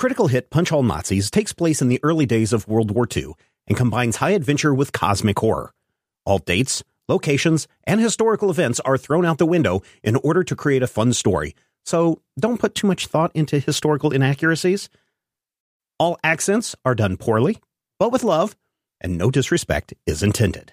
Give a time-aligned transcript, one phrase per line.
[0.00, 3.34] Critical hit Punch All Nazis takes place in the early days of World War II
[3.66, 5.74] and combines high adventure with cosmic horror.
[6.24, 10.82] All dates, locations, and historical events are thrown out the window in order to create
[10.82, 14.88] a fun story, so don't put too much thought into historical inaccuracies.
[15.98, 17.58] All accents are done poorly,
[17.98, 18.56] but with love,
[19.02, 20.72] and no disrespect is intended.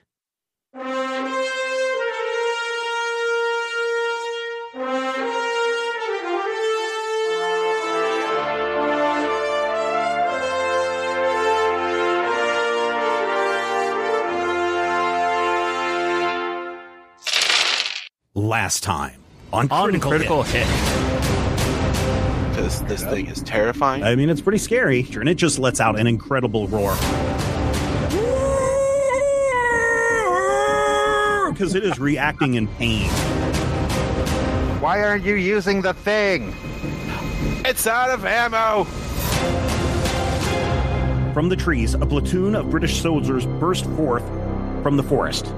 [18.37, 19.19] Last time
[19.51, 20.67] on On Critical, critical Hit.
[20.67, 22.51] hit.
[22.51, 24.03] Because this thing is terrifying.
[24.03, 26.93] I mean, it's pretty scary, and it just lets out an incredible roar.
[31.51, 33.09] Because it is reacting in pain.
[34.81, 36.53] Why aren't you using the thing?
[37.65, 38.83] It's out of ammo.
[41.33, 44.23] From the trees, a platoon of British soldiers burst forth
[44.83, 45.51] from the forest.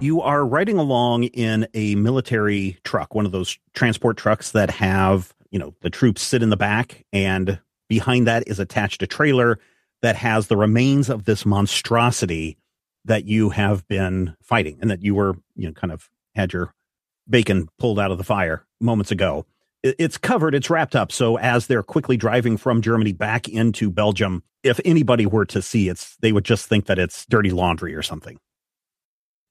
[0.00, 5.34] You are riding along in a military truck, one of those transport trucks that have,
[5.50, 9.58] you know, the troops sit in the back, and behind that is attached a trailer
[10.02, 12.58] that has the remains of this monstrosity
[13.06, 16.74] that you have been fighting and that you were, you know, kind of had your
[17.28, 19.46] bacon pulled out of the fire moments ago.
[19.82, 21.12] It's covered, it's wrapped up.
[21.12, 25.88] So as they're quickly driving from Germany back into Belgium, if anybody were to see
[25.88, 28.38] it, they would just think that it's dirty laundry or something.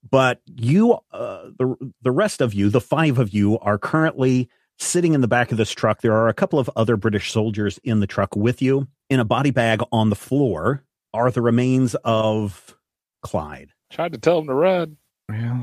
[0.09, 4.49] But you, uh, the the rest of you, the five of you, are currently
[4.79, 6.01] sitting in the back of this truck.
[6.01, 8.87] There are a couple of other British soldiers in the truck with you.
[9.09, 10.83] In a body bag on the floor
[11.13, 12.75] are the remains of
[13.21, 13.69] Clyde.
[13.91, 14.97] Tried to tell him to run.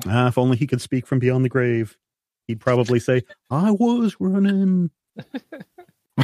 [0.07, 1.97] Ah, if only he could speak from beyond the grave,
[2.47, 4.91] he'd probably say, "I was running."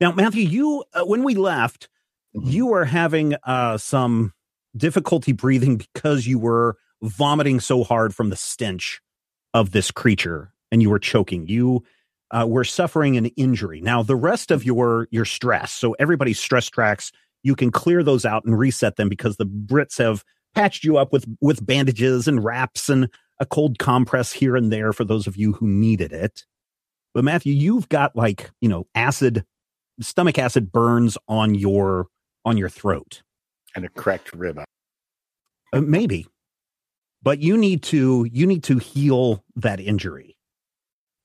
[0.00, 1.88] now, Matthew, you uh, when we left,
[2.32, 4.34] you were having uh, some
[4.76, 9.00] difficulty breathing because you were vomiting so hard from the stench
[9.54, 11.46] of this creature, and you were choking.
[11.48, 11.84] You
[12.30, 13.80] uh, were suffering an injury.
[13.80, 17.12] Now, the rest of your your stress, so everybody's stress tracks,
[17.42, 20.24] you can clear those out and reset them because the Brits have
[20.54, 23.08] patched you up with with bandages and wraps and
[23.40, 26.44] a cold compress here and there for those of you who needed it.
[27.14, 29.44] But Matthew, you've got like, you know, acid
[30.00, 32.06] stomach acid burns on your
[32.44, 33.22] on your throat.
[33.74, 34.60] And a cracked rib.
[35.72, 36.26] Uh, maybe.
[37.22, 40.36] But you need to you need to heal that injury.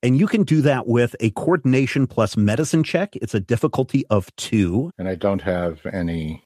[0.04, 3.16] And you can do that with a coordination plus medicine check.
[3.16, 4.92] It's a difficulty of 2.
[5.00, 6.42] And I don't have anything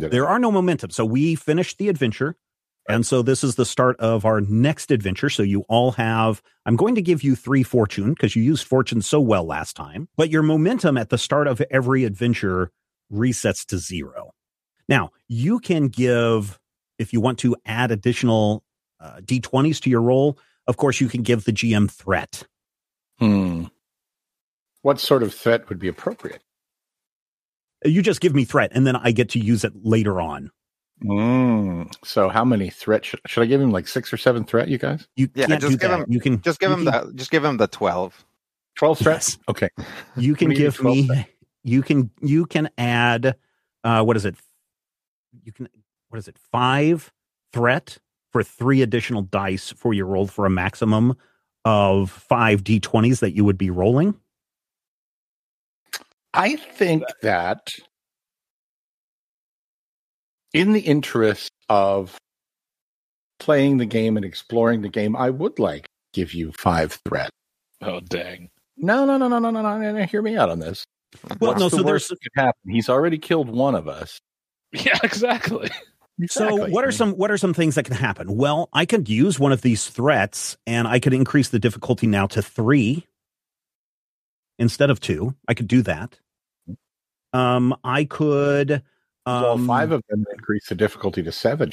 [0.00, 0.90] that There are no momentum.
[0.90, 2.36] So we finished the adventure.
[2.86, 5.30] And so this is the start of our next adventure.
[5.30, 9.00] So you all have, I'm going to give you three fortune because you used fortune
[9.00, 12.70] so well last time, but your momentum at the start of every adventure
[13.10, 14.32] resets to zero.
[14.86, 16.58] Now you can give,
[16.98, 18.63] if you want to add additional
[19.04, 22.44] uh, d20s to your roll, of course you can give the GM threat.
[23.18, 23.64] Hmm.
[24.82, 26.42] What sort of threat would be appropriate?
[27.84, 30.50] You just give me threat and then I get to use it later on.
[31.04, 31.92] Mm.
[32.04, 33.70] So how many threat should, should I give him?
[33.72, 35.06] Like six or seven threat, you guys?
[35.16, 36.00] You Yeah, can't just do give that.
[36.00, 38.24] him- you can Just give him can- the just give him the twelve.
[38.76, 39.36] Twelve threats.
[39.36, 39.44] Yes.
[39.48, 39.68] Okay.
[40.16, 41.26] you can What do you give me 12
[41.64, 43.36] you can you can add
[43.84, 44.36] uh what is it
[45.42, 45.68] you can
[46.08, 47.12] what is it five
[47.52, 47.98] threat
[48.34, 51.16] for three additional dice for your roll for a maximum
[51.64, 54.12] of five d20s that you would be rolling
[56.34, 57.70] I think that
[60.52, 62.18] in the interest of
[63.38, 67.30] playing the game and exploring the game, I would like to give you five threat.
[67.82, 68.50] Oh dang!
[68.76, 70.04] No, no, no, no, no, no, no, no.
[70.06, 70.84] Hear me out on this.
[71.38, 72.68] Well, What's no, the so worst there's that could happen?
[72.68, 74.18] He's already killed one of us.
[74.72, 75.70] Yeah, exactly.
[76.28, 78.36] So what are some what are some things that can happen?
[78.36, 82.26] Well, I could use one of these threats and I could increase the difficulty now
[82.28, 83.04] to 3
[84.58, 85.34] instead of 2.
[85.48, 86.18] I could do that.
[87.32, 88.82] Um I could
[89.26, 91.72] all um, five of them increase the difficulty to seven.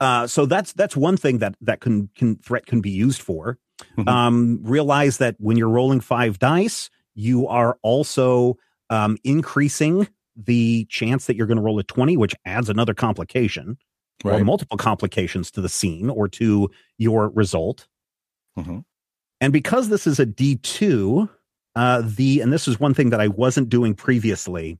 [0.00, 3.58] uh so that's that's one thing that that can can threat can be used for.
[3.98, 4.08] Mhm.
[4.08, 8.56] Um realize that when you're rolling 5 dice, you are also
[8.88, 10.08] um increasing
[10.40, 13.76] the chance that you're going to roll a 20 which adds another complication.
[14.24, 17.86] or multiple complications to the scene or to your result.
[18.58, 18.84] Mhm.
[19.40, 21.28] And because this is a D2,
[21.76, 24.78] uh, the, and this is one thing that I wasn't doing previously,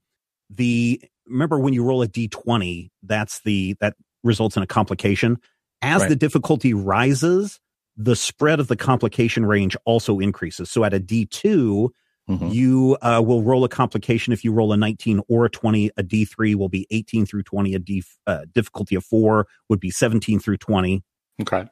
[0.50, 3.94] the, remember when you roll a D20, that's the, that
[4.24, 5.38] results in a complication.
[5.82, 6.08] As Right.
[6.08, 7.60] the difficulty rises,
[7.96, 10.68] the spread of the complication range also increases.
[10.70, 11.90] So at a D2,
[12.28, 12.52] Mhm.
[12.52, 16.02] you uh, will roll a complication if you roll a 19 or a 20 a
[16.02, 20.38] d3 will be 18 through 20 a d uh, difficulty of 4 would be 17
[20.38, 21.02] through 20
[21.40, 21.64] Okay.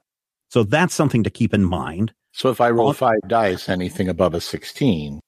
[0.49, 4.09] so that's something to keep in mind So if I roll On- five dice, anything
[4.09, 5.21] above a 16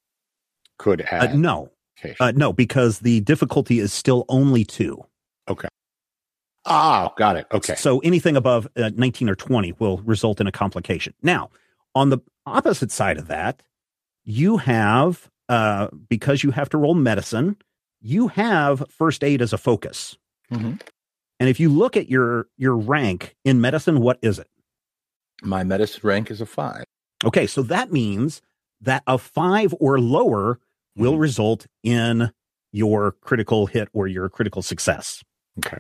[0.79, 1.39] could uh, add.
[1.39, 2.15] no Okay.
[2.21, 4.97] uh, no because the difficulty is still only 2
[5.51, 5.69] Okay.
[6.65, 7.47] ah, got it.
[7.53, 7.75] Okay.
[7.75, 11.51] so anything above uh, 19 or 20 will result in a complication now
[11.95, 13.63] on the opposite side of that
[14.31, 17.57] you have uh, because you have to roll medicine
[18.03, 20.17] you have first aid as a focus
[20.53, 20.81] Mhm.
[21.41, 24.49] And if you look at your your rank in medicine, what is it?
[25.43, 26.85] My medicine rank is a five.
[27.25, 28.43] Okay, so that means
[28.81, 30.59] that a five or lower
[30.97, 31.21] will Mhm.
[31.21, 32.33] result in
[32.73, 35.23] your critical hit or your critical success.
[35.59, 35.79] Okay.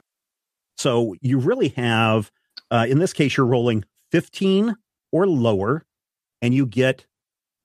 [0.76, 2.30] So you really have,
[2.70, 4.76] uh, in this case, you're rolling 15
[5.12, 5.84] or lower,
[6.40, 7.06] and you get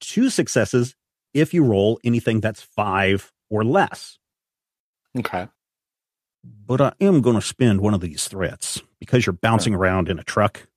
[0.03, 0.95] two successes
[1.33, 4.19] if you roll anything that's five or less.
[5.17, 5.47] Okay.
[6.43, 10.19] But I am going to spend one of these threats because you're bouncing around in
[10.19, 10.67] a truck.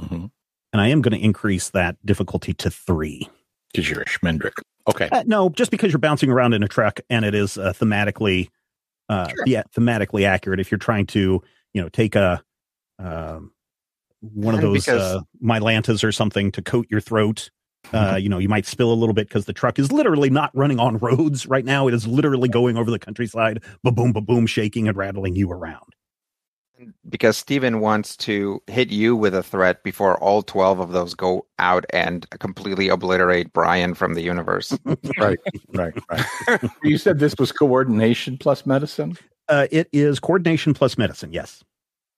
[0.00, 0.26] Mm-hmm.
[0.74, 3.26] and I am going to increase that difficulty to three.
[3.72, 4.52] Because you're a Schmendrick.
[4.86, 5.08] Okay.
[5.10, 8.50] Uh, no, just because you're bouncing around in a truck and it is uh, thematically,
[9.08, 9.44] uh, Sure.
[9.46, 10.60] yeah, thematically accurate.
[10.60, 11.42] If you're trying to,
[11.72, 12.42] you know, take a
[12.98, 13.52] um,
[14.20, 17.50] one of those uh, Mylantas or something to coat your throat,
[17.92, 20.50] uh, you know, you might spill a little bit because the truck is literally not
[20.54, 21.88] running on roads right now.
[21.88, 25.50] It is literally going over the countryside, ba boom, ba boom, shaking and rattling you
[25.52, 25.94] around.
[27.08, 31.46] because Steven wants to hit you with a threat before all 12 of those go
[31.58, 34.76] out and completely obliterate Brian from the universe.
[35.18, 35.38] right.
[35.72, 35.94] Right.
[36.10, 36.60] Right.
[36.82, 39.16] you said this was coordination plus medicine.
[39.48, 41.32] Uh, it is coordination plus medicine.
[41.32, 41.64] Yes.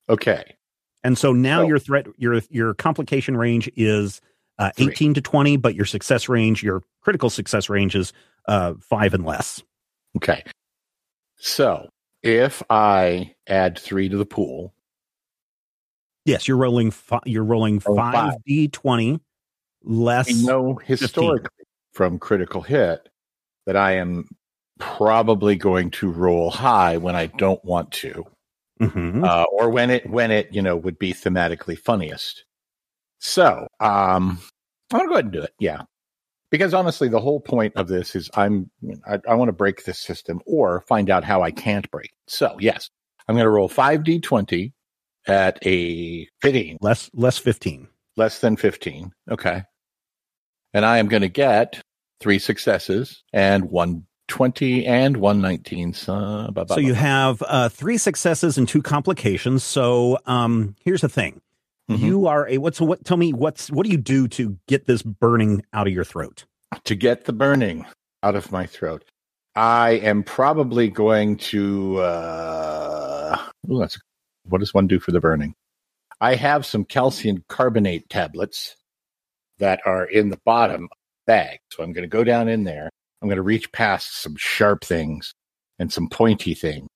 [0.09, 0.55] Okay.
[1.03, 4.19] And so now So- your threat, your your complication range is
[4.59, 8.13] uh, 18 to 20, but your success range, your critical success range is
[8.47, 9.63] uh, five and less.
[10.17, 10.43] Okay.
[11.37, 11.89] So
[12.21, 14.73] if I add three to the pool,
[16.25, 16.91] Yes, you're rolling.
[16.91, 19.19] Fi- you're rolling Oh, five d 20
[19.83, 20.27] less.
[20.27, 21.49] we know historically
[21.93, 23.09] from critical hit
[23.65, 24.27] that I am
[24.79, 28.25] probably going to roll high when I don't want to,
[28.79, 29.25] Mhm.
[29.25, 32.43] uh, or when it when it you know would be thematically funniest.
[33.19, 34.39] So um,
[34.91, 35.53] I'm gonna go ahead and do it.
[35.59, 35.81] Yeah,
[36.51, 38.69] because honestly, the whole point of this is I'm
[39.07, 42.07] I, I want to break this system or find out how I can't break.
[42.07, 42.31] it.
[42.31, 42.89] So yes,
[43.27, 44.71] I'm going to roll five d20
[45.27, 47.87] at a 15 less less 15.
[48.17, 49.11] less than 15.
[49.29, 49.63] Okay.
[50.73, 51.81] And I am going to get
[52.21, 55.93] three successes and one 20 and 119.
[55.93, 56.13] So,
[56.53, 57.01] blah, blah, So you blah.
[57.01, 59.63] have uh, three successes and two complications.
[59.63, 61.41] So um, here's the thing:
[61.89, 61.99] Mhm.
[61.99, 63.03] you are a what's what?
[63.03, 66.45] Tell me what's what do you do to get this burning out of your throat?
[66.83, 67.85] to get the burning
[68.23, 69.03] out of my throat.
[69.55, 71.97] I am probably going to.
[71.97, 73.37] Uh,
[73.69, 73.97] ooh, that's,
[74.43, 75.55] what does one do for the burning?
[76.21, 78.75] I have some calcium carbonate tablets
[79.57, 81.59] that are in the bottom of the bag.
[81.71, 82.89] So I'm going to go down in there.
[83.21, 85.33] I'm going to reach past some sharp things
[85.79, 86.87] and some pointy things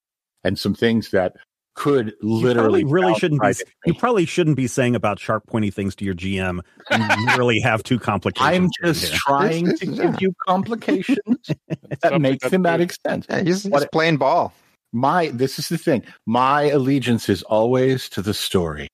[0.44, 1.36] and some things that
[1.75, 3.53] could literally probably really shouldn't be.
[3.86, 6.60] You probably shouldn't be saying about sharp, pointy things to your GM.
[6.92, 8.56] You literally have two complications.
[8.56, 9.18] I'm just here.
[9.25, 11.18] trying This to is- give you complications
[11.68, 13.25] that Something make that's thematic sense.
[13.30, 14.53] Yeah, he's, he's playing ball.
[14.92, 18.88] my this is the thing my allegiance is always to the story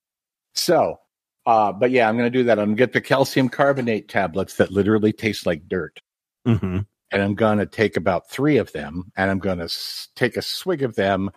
[0.55, 0.97] so
[1.45, 4.71] uh but yeah i'm gonna do that i'm gonna get the calcium carbonate tablets that
[4.71, 5.99] literally taste like dirt
[6.47, 6.85] Mhm.
[7.11, 10.83] and i'm gonna take about three of them and i'm gonna s- take a swig
[10.83, 11.29] of them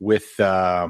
[0.00, 0.88] with uh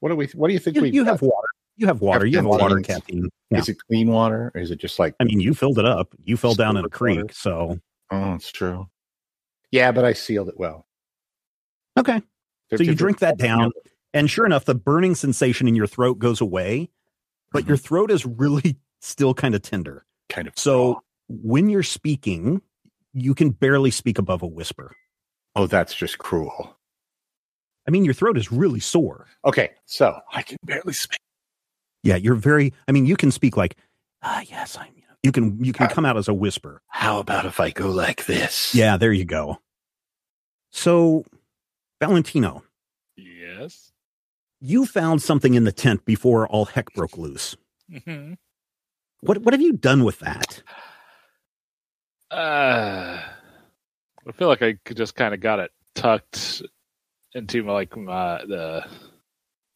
[0.00, 1.48] what do we what do you think You, we you have water.
[1.76, 2.26] You have water.
[2.26, 3.28] You have water, caffeine.
[3.50, 3.58] Yeah.
[3.58, 6.14] is it clean water or is it just like I mean, you filled it up.
[6.24, 7.14] You fell down in a with water.
[7.22, 7.78] creek, so
[8.10, 8.88] Oh, it's true.
[9.70, 10.86] Yeah, but I sealed it well.
[11.98, 12.20] Okay.
[12.76, 13.70] So you drink that down,
[14.14, 16.90] and sure enough, the burning sensation in your throat goes away,
[17.52, 20.04] but your throat is really still kind of tender.
[20.28, 20.54] kind of.
[20.56, 22.62] So when you're speaking,
[23.12, 24.94] you can barely speak above a whisper.
[25.56, 26.76] oh, that's just cruel.
[27.86, 29.26] I mean, your throat is really sore.
[29.44, 31.18] Okay, so I can barely speak.
[32.02, 32.72] Yeah, you're very.
[32.88, 33.76] I mean, you can speak like,
[34.22, 34.88] ah, yes, I'm.
[34.94, 36.82] You, know, you can you can Uh, come out as a whisper.
[36.88, 38.74] How about if I go like this?
[38.74, 39.58] Yeah, there you go.
[40.70, 41.24] So,
[42.00, 42.62] Valentino,
[43.16, 43.92] Yes.
[44.60, 47.56] you found something in the tent before all heck broke loose.
[47.90, 48.36] Mhm.
[49.20, 50.62] What what have you done with that?
[52.30, 53.20] Uh,
[54.28, 56.62] I feel like I just kind of got it tucked
[57.34, 58.84] into my, like my the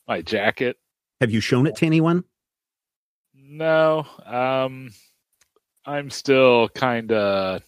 [0.09, 0.77] my jacket.
[1.21, 2.25] Have you shown it to anyone?
[3.35, 4.91] No, um,
[5.87, 7.63] I'm still kind of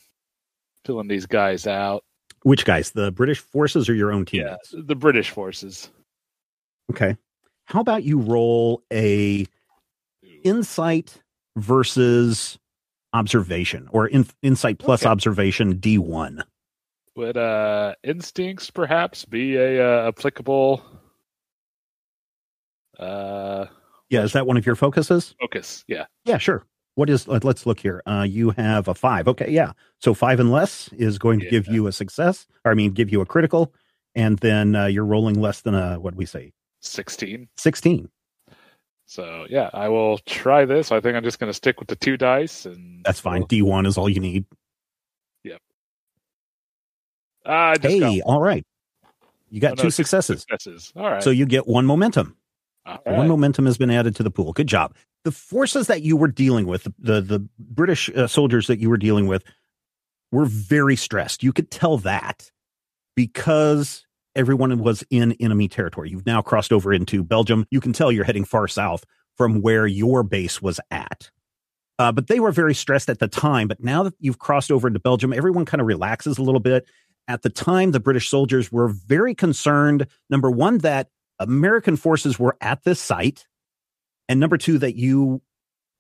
[0.85, 2.05] filling these guys out.
[2.43, 2.90] Which guys?
[2.93, 4.75] The British forces or your own Yeah, teammates?
[4.87, 5.90] the British forces.
[6.93, 7.16] Okay.
[7.64, 9.47] How about you roll a
[10.45, 11.21] insight
[11.57, 12.59] versus
[13.12, 15.11] observation or in, insight plus Okay.
[15.11, 16.43] observation D1?
[17.16, 20.82] Would uh instincts perhaps be a uh, applicable
[22.99, 23.66] uh
[24.11, 25.35] Yeah, is that one of your focuses?
[25.40, 25.85] focus?
[25.88, 26.04] Yeah.
[26.25, 26.64] Yeah, sure.
[26.94, 28.02] What is let, let's look here.
[28.06, 29.28] Uh you have a 5.
[29.28, 29.73] Okay, yeah.
[30.00, 33.11] So 5 and less is going to give you a success, or I mean give
[33.11, 33.73] you a critical
[34.14, 36.52] and then uh, you're rolling less than a what we say?
[36.80, 37.49] 16.
[37.58, 38.08] 16.
[39.06, 40.90] So yeah, I will try this.
[40.90, 43.40] I think I'm just going to stick with the two dice, and That's fine.
[43.40, 44.46] we'll- D1 is all you need.
[47.76, 48.64] Just Hey, got all right.
[49.50, 50.44] You got oh, no, two successes.
[50.48, 50.92] Successes.
[50.96, 51.22] All right.
[51.22, 52.36] So you get one momentum.
[52.84, 54.52] All One momentum has been added to the pool.
[54.52, 54.94] Good job.
[55.24, 58.96] The forces that you were dealing with, the the British uh, soldiers that you were
[58.96, 59.42] dealing with,
[60.30, 61.42] were very stressed.
[61.42, 62.50] You could tell that
[63.16, 66.10] because everyone was in enemy territory.
[66.10, 67.66] You've now crossed over into Belgium.
[67.70, 69.04] You can tell you're heading far south
[69.36, 71.30] from where your base was at.
[71.98, 73.68] Uh, but they were very stressed at the time.
[73.68, 76.86] But now that you've crossed over into Belgium, everyone kind of relaxes a little bit.
[77.28, 80.06] At the time, the British soldiers were very concerned.
[80.30, 83.47] Number one, that American forces were at this site,
[84.28, 85.42] and number two, that you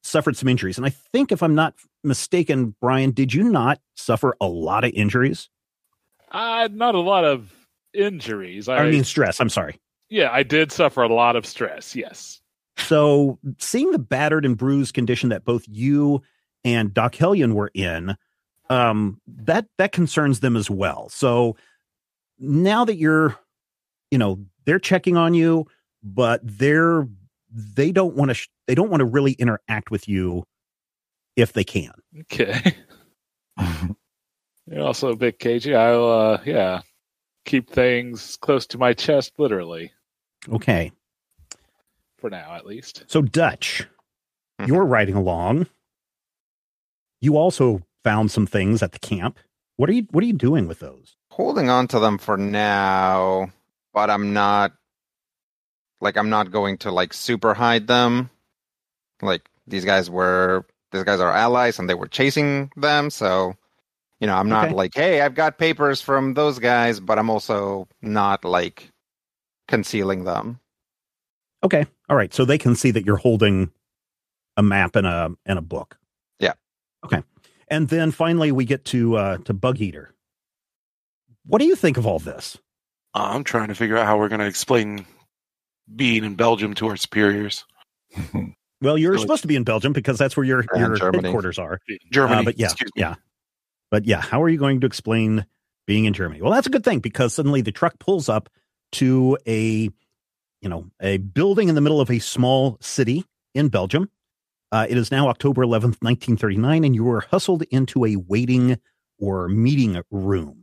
[0.02, 0.78] suffered some injuries.
[0.78, 4.92] And I think, if I'm not mistaken, Brian, did you not suffer a lot of
[4.92, 5.50] injuries?
[6.30, 7.52] Uh, not a lot of
[7.92, 8.68] injuries.
[8.68, 9.40] I, I mean, stress.
[9.40, 9.80] I'm sorry.
[10.08, 11.96] yeah, I did suffer a lot of stress.
[11.96, 12.40] Yes.
[12.78, 16.22] So, seeing the battered and bruised condition that both you
[16.64, 18.16] and Doc Hellion were in,
[18.70, 21.08] um, that that concerns them as well.
[21.08, 21.56] So
[22.38, 23.36] now that you're,
[24.10, 25.66] you know, they're checking on you,
[26.02, 27.06] but they're
[27.50, 30.44] they don't want to sh- they don't want to really interact with you
[31.36, 31.92] if they can.
[32.20, 32.74] Okay.
[34.68, 35.74] You're also a bit cagey.
[35.76, 36.80] I'll, uh, yeah,
[37.44, 39.92] keep things close to my chest, literally,
[40.48, 40.90] Okay.
[42.18, 43.04] for now, at least.
[43.06, 43.86] So Dutch,
[44.60, 44.66] Mhm.
[44.66, 45.68] you're riding along.
[47.20, 49.36] You also found some things at the camp.
[49.78, 51.16] What are you what are you doing with those?
[51.32, 53.50] Holding on to them for now,
[53.92, 54.72] but I'm not
[56.00, 58.30] like I'm not going to like super hide them.
[59.20, 63.54] Like these guys were these guys are allies and they were chasing them, so
[64.20, 64.74] you know, I'm not Okay.
[64.74, 68.90] like, hey, I've got papers from those guys, but I'm also not like
[69.66, 70.60] concealing them.
[71.64, 71.84] Okay.
[72.08, 72.32] All right.
[72.32, 73.72] So they can see that you're holding
[74.56, 75.98] a map and a and a book.
[76.38, 76.54] Yeah.
[77.04, 77.22] Okay.
[77.68, 80.12] And then finally we get to uh to Bug Eater.
[81.46, 82.58] What do you think of all this?
[83.14, 85.06] I'm trying to figure out how we're going to explain
[85.94, 87.64] being in Belgium to our superiors.
[88.82, 89.22] Well, you're Really?
[89.22, 91.22] supposed to be in Belgium because that's where your your Germany.
[91.28, 91.80] headquarters are.
[92.12, 92.42] Germany.
[92.42, 93.00] Uh, but yeah, excuse me.
[93.00, 93.14] yeah.
[93.90, 95.46] But yeah, how are you going to explain
[95.86, 96.42] being in Germany?
[96.42, 98.50] Well, that's a good thing because suddenly the truck pulls up
[98.92, 99.88] to a,
[100.60, 104.10] you know, a building in the middle of a small city in Belgium.
[104.72, 108.78] Uh, it is now October 11th, 1939, and you are hustled into a waiting
[109.18, 110.62] or meeting room.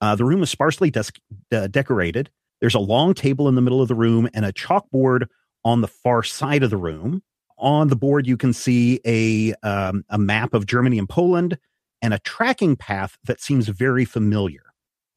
[0.00, 1.04] Uh, the room is sparsely des-
[1.52, 2.30] uh, decorated.
[2.60, 5.26] There's a long table in the middle of the room and a chalkboard
[5.64, 7.22] on the far side of the room.
[7.58, 11.58] On the board, you can see a um, a map of Germany and Poland
[12.00, 14.62] and a tracking path that seems very familiar.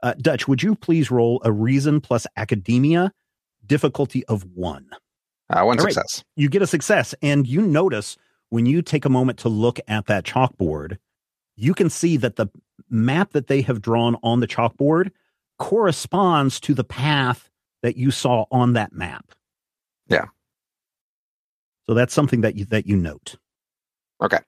[0.03, 3.11] Uh, Dutch, would you please roll a reason plus academia
[3.65, 4.87] difficulty of one?
[5.49, 5.93] Uh, one All right.
[5.93, 6.23] success.
[6.35, 8.17] You get a success, and you notice
[8.55, 10.97] when you take a moment to look at that chalkboard,
[11.57, 12.47] you can see that the
[12.89, 15.11] map that they have drawn on the chalkboard
[15.59, 17.49] corresponds to the path
[17.83, 19.33] that you saw on that map.
[20.07, 20.27] Yeah.
[21.85, 23.35] So that's something that you that you note.
[24.23, 24.39] Okay.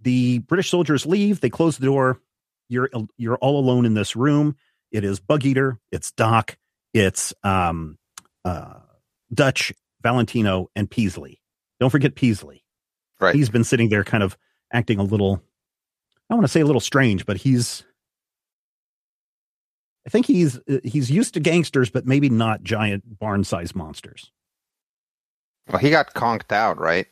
[0.00, 2.20] The British soldiers leave, they close the door,
[2.68, 4.54] you're you're all alone in this room.
[4.92, 6.56] It is Bug Eater, it's Doc,
[6.92, 7.98] it's um,
[8.44, 8.74] uh,
[9.32, 9.72] Dutch,
[10.04, 11.40] Valentino, and Peasley.
[11.80, 12.63] Don't forget Peasley.
[13.20, 13.34] Right.
[13.34, 14.36] He's been sitting there, kind of
[14.72, 15.42] acting a little.
[16.30, 17.84] I want to say a little strange, but he's.
[20.06, 24.30] I think he's he's used to gangsters, but maybe not giant barn-sized monsters.
[25.68, 27.06] Well, he got conked out, right?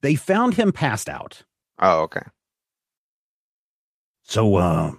[0.00, 1.42] They found him passed out.
[1.78, 2.22] Oh, okay.
[4.22, 4.92] So, uh,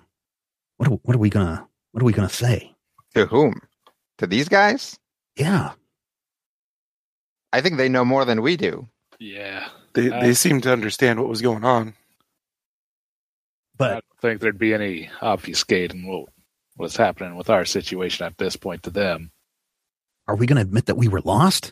[0.77, 2.75] what are, what are we gonna what are we gonna say?
[3.15, 3.61] To whom?
[4.19, 4.99] To these guys?
[5.35, 5.73] Yeah,
[7.53, 8.87] I think they know more than we do.
[9.19, 9.69] Yeah.
[9.93, 11.95] They Uh, they seem to understand what was going on.
[13.77, 16.29] But I don't think there'd be any obfuscating what
[16.77, 19.31] was happening with our situation at this point to them.
[20.27, 21.71] are we gonna admit that we were lost?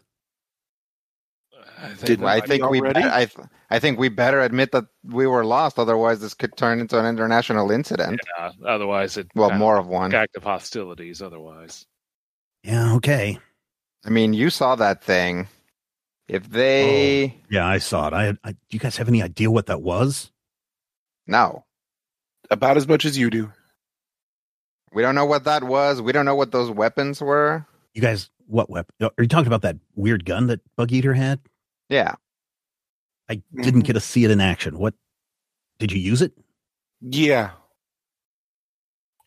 [1.77, 3.01] I think Did- I think we already?
[3.01, 3.27] better, I,
[3.69, 5.77] I think we better admit that we were lost.
[5.77, 8.21] Otherwise, this could turn into an international incident.
[8.37, 10.13] yeah, otherwise it Well, more of one.
[10.13, 11.85] act of hostilities otherwise.
[12.63, 13.39] Yeah, okay.
[14.05, 15.47] I mean, you saw that thing.
[16.27, 18.13] If they Yeah, I saw it.
[18.13, 20.31] I, I do you guys have any idea what that was?
[21.27, 21.63] no,
[22.51, 23.51] About as much as you do.
[24.93, 26.01] we don't know what that was.
[26.01, 27.65] We don't know what those weapons were.
[27.93, 28.93] You guys, what weapon?
[29.01, 31.39] Are you talking about that weird gun that Bug Eater had?
[31.89, 32.15] Yeah,
[33.29, 33.85] I didn't Mhm.
[33.85, 34.77] get to see it in action.
[34.79, 34.93] What
[35.79, 36.33] did you use it?
[37.01, 37.51] Yeah.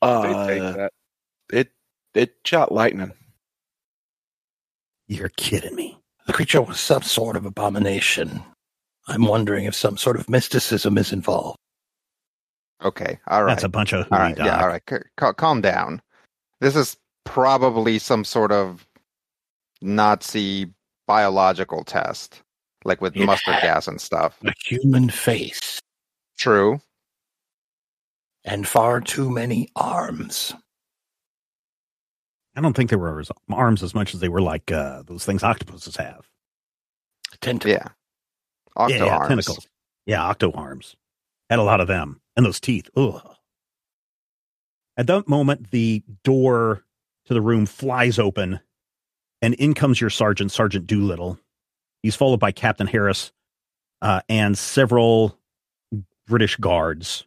[0.01, 0.93] They Uh, take that.
[1.53, 1.73] it
[2.15, 3.13] it shot lightning.
[5.09, 5.99] You're kidding me.
[6.29, 8.43] The creature was some sort of abomination.
[9.07, 11.57] I'm wondering if some sort of mysticism is involved.
[12.85, 14.83] okay, all right, That's a bunch of all hooey right, yeah, all right.
[14.89, 16.03] C- cal- calm down.
[16.61, 18.87] This is probably some sort of
[19.81, 20.71] Nazi
[21.07, 22.43] biological test,
[22.85, 24.37] like with It mustard gas and stuff.
[24.45, 25.81] A human face
[26.37, 26.79] True.
[28.45, 30.53] and far too many arms.
[32.59, 35.25] I don't think they were as- arms as much as they were like uh, those
[35.25, 36.29] things octopuses have.
[37.41, 37.73] Tentacles.
[37.73, 37.89] Yeah.
[38.75, 39.29] Octo yeah, yeah, arms.
[39.29, 39.69] tentacles.
[40.07, 40.97] Yeah, octo arms.
[41.49, 42.21] Had a lot of them.
[42.37, 42.91] And those teeth.
[42.97, 43.37] Ugh.
[44.97, 46.83] At that moment, the door
[47.27, 48.59] to the room flies open,
[49.41, 51.39] and in comes your sergeant, Sergeant Doolittle.
[52.03, 53.31] He's followed by Captain Harris
[54.03, 55.39] uh, and several
[56.27, 57.25] British guards.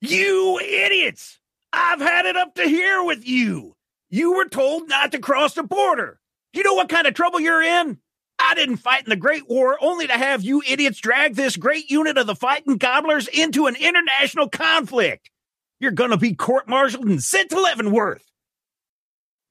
[0.00, 1.38] You idiots!
[1.72, 3.76] I've had it up to here with you.
[4.08, 6.20] You were told not to cross the border.
[6.52, 7.98] You know what kind of trouble you're in?
[8.40, 11.90] I didn't fight in the Great War only to have you idiots drag this great
[11.90, 15.30] unit of the fighting gobblers into an international conflict.
[15.78, 18.24] You're going to be court martialed and sent to Leavenworth.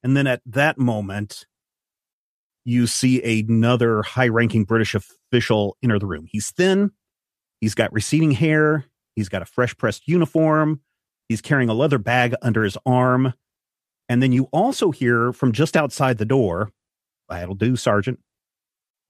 [0.04, 1.46] And then at that moment,
[2.66, 6.26] you see another high ranking British official enter the room.
[6.30, 6.92] He's thin,
[7.62, 10.82] he's got receding hair, he's got a fresh pressed uniform,
[11.30, 13.34] he's carrying a leather bag under his arm.
[14.10, 16.72] And then you also hear from just outside the door,
[17.30, 18.20] that'll do, Sergeant.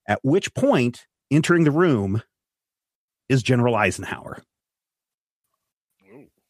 [0.07, 2.21] At which point, entering the room
[3.29, 4.43] is General Eisenhower.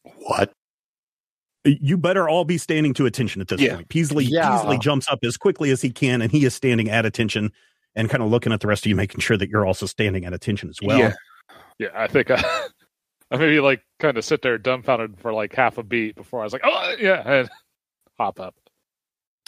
[0.02, 0.52] What?
[1.64, 3.76] You better all be standing to attention at this Yeah.
[3.76, 3.88] point.
[3.90, 4.50] Peasley, Yeah.
[4.56, 7.52] Peasley jumps up as quickly as he can, and he is standing at attention
[7.94, 10.24] and kind of looking at the rest of you, making sure that you're also standing
[10.24, 10.98] at attention as well.
[10.98, 11.12] Yeah.
[11.78, 12.42] Yeah, I think I,
[13.30, 16.44] I maybe like kind of sit there dumbfounded for like half a beat before I
[16.44, 17.50] was like, oh yeah, and
[18.18, 18.56] hop up.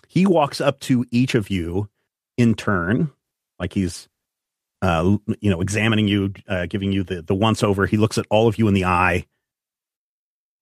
[0.08, 1.88] He walks up to each of you
[2.36, 3.10] in turn,
[3.58, 4.08] like he's,
[4.82, 7.86] uh, you know, examining you, uh, giving you the the once over.
[7.86, 9.26] He looks at all of you in the eye,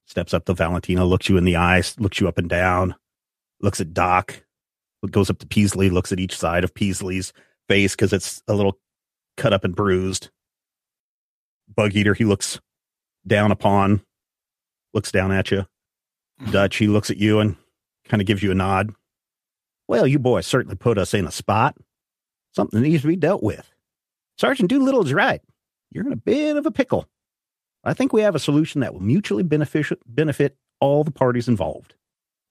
[0.07, 2.95] steps up to Valentina, looks you in the eyes, looks you up and down,
[3.61, 4.43] looks at Doc,
[5.11, 7.33] goes up to Peasley, looks at each side of Peasley's
[7.69, 8.79] face because it's a little
[9.37, 10.31] cut up and bruised.
[11.75, 12.61] Bug Eater, he looks
[13.27, 14.03] down upon,
[14.95, 15.67] looks down at you.
[16.51, 17.57] Dutch, he looks at you and
[18.09, 18.93] kind of gives you a nod.
[19.89, 21.77] Well, you boys certainly put us in a spot.
[22.55, 23.71] Something needs to be dealt with.
[24.39, 25.43] Sergeant Doolittle is right.
[25.91, 27.07] You're in a bit of a pickle.
[27.85, 31.95] I think we have a solution that will mutually beneficial, benefit all the parties involved.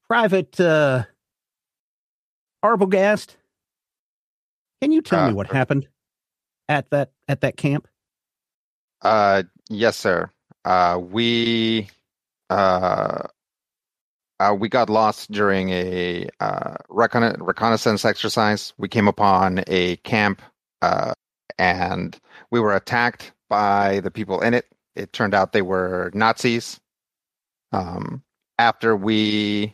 [0.08, 1.04] Private uh,
[2.64, 3.36] Arbogast,
[4.82, 5.88] can you tell me Uh, what happened
[6.68, 7.88] at that at that camp?
[9.02, 10.30] Uh, yes, sir.
[10.70, 11.90] Uh, we
[12.52, 13.24] uh,
[14.40, 18.72] uh, we got lost during a uh, recon- reconnaissance exercise.
[18.78, 20.44] We came upon a camp,
[20.84, 21.14] uh,
[21.58, 22.16] and
[22.52, 24.68] we were attacked by the people in it.
[24.96, 26.80] It turned out they were Nazis.
[27.72, 28.22] Um,
[28.60, 29.74] after we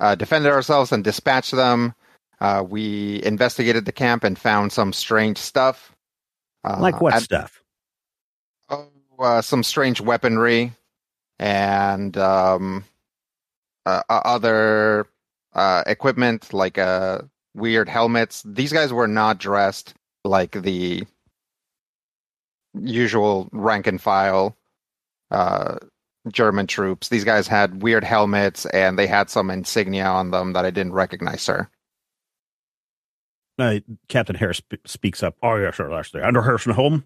[0.00, 1.92] uh, defended ourselves and dispatched them,
[2.40, 5.94] uh, we investigated the camp and found some strange stuff.
[6.64, 7.59] Uh, like what at- stuff?
[9.20, 10.72] Uh, some strange weaponry
[11.38, 12.84] and um,
[13.84, 15.06] uh, other
[15.52, 17.18] uh, equipment like uh,
[17.54, 18.42] weird helmets.
[18.46, 19.92] These guys were not dressed
[20.24, 21.04] like the
[22.72, 24.56] usual rank and file
[25.30, 25.76] uh,
[26.32, 27.08] German troops.
[27.08, 30.94] These guys had weird helmets and they had some insignia on them that I didn't
[30.94, 31.68] recognize, sir.
[33.58, 35.36] Uh, Captain Harris sp- speaks up.
[35.42, 37.04] Oh, yes, sir, that's the Under Harrison Home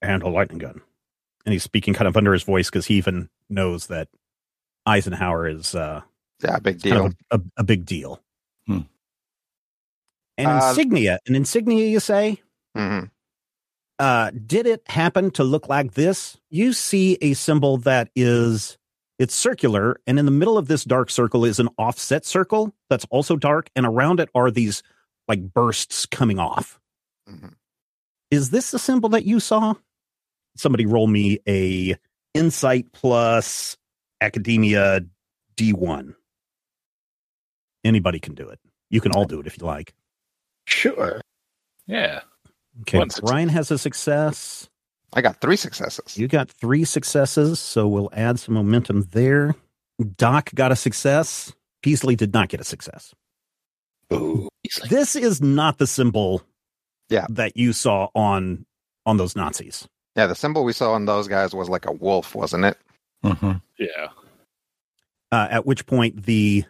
[0.00, 0.80] and a lightning gun.
[1.44, 4.08] And he's speaking kind of under his voice because he even knows that
[4.86, 6.02] Eisenhower is uh,
[6.42, 7.06] Yeah, big kind deal.
[7.06, 8.20] of a, a, a big deal.
[8.66, 8.80] Hmm.
[10.38, 12.40] An Uh, insignia, an insignia, you say?
[12.76, 13.00] hmm
[13.98, 16.36] uh, did it happen to look like this?
[16.50, 18.76] You see a symbol that is
[19.20, 23.06] it's circular, and in the middle of this dark circle is an offset circle that's
[23.10, 24.82] also dark, and around it are these
[25.28, 26.80] like bursts coming off.
[27.28, 27.54] Mhm.
[28.32, 29.74] Is this the symbol that you saw?
[30.56, 31.96] Somebody roll me a
[32.34, 33.76] insight plus
[34.20, 35.00] academia
[35.56, 36.14] D1.
[37.84, 38.60] Anybody can do it.
[38.90, 39.94] You can all do it if you like.
[40.66, 41.20] Sure.
[41.86, 42.20] Yeah.
[42.82, 42.98] Okay.
[42.98, 43.30] One success.
[43.30, 44.68] Ryan has a success.
[45.14, 46.16] I got three successes.
[46.16, 49.54] You got three successes, so we'll add some momentum there.
[50.16, 51.52] Doc got a success.
[51.82, 53.14] Peasley did not get a success.
[54.12, 54.48] Ooh,
[54.88, 56.42] This is not the symbol
[57.08, 57.26] Yeah.
[57.30, 58.64] that you saw on
[59.04, 59.86] on those Nazis.
[60.16, 62.78] Yeah, the symbol we saw on those guys was like a wolf, wasn't it?
[63.24, 64.08] hmm Yeah.
[65.30, 66.64] Uh, at which point the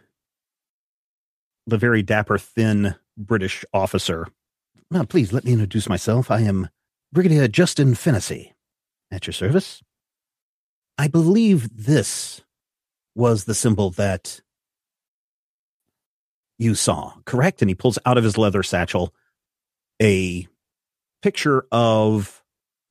[1.67, 4.27] the very dapper, thin British officer.
[4.91, 6.29] Now, please let me introduce myself.
[6.29, 6.69] I am
[7.11, 8.53] Brigadier Justin Fennessy.
[9.11, 9.81] At your service.
[10.97, 12.41] I believe this
[13.15, 14.41] was the symbol that
[16.57, 17.61] you saw, correct?
[17.61, 19.13] And he pulls out of his leather satchel
[20.01, 20.47] a
[21.21, 22.42] picture of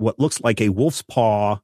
[0.03, 1.59] what looks like a wolf's paw,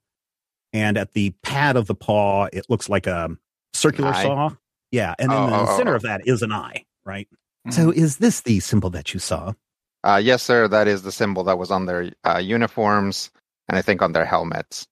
[0.73, 3.37] and at the pad of the paw, it looks like a
[3.75, 4.23] circular eye?
[4.23, 4.51] saw.
[4.91, 5.97] Yeah, and in Oh, the oh, oh, center oh.
[5.97, 7.29] of that is an eye, right?
[7.71, 9.53] So, is this the symbol that you saw?
[10.05, 10.69] Uh, yes, sir.
[10.69, 13.31] That is the symbol that was on their uh, uniforms
[13.69, 14.87] and I think on their helmets.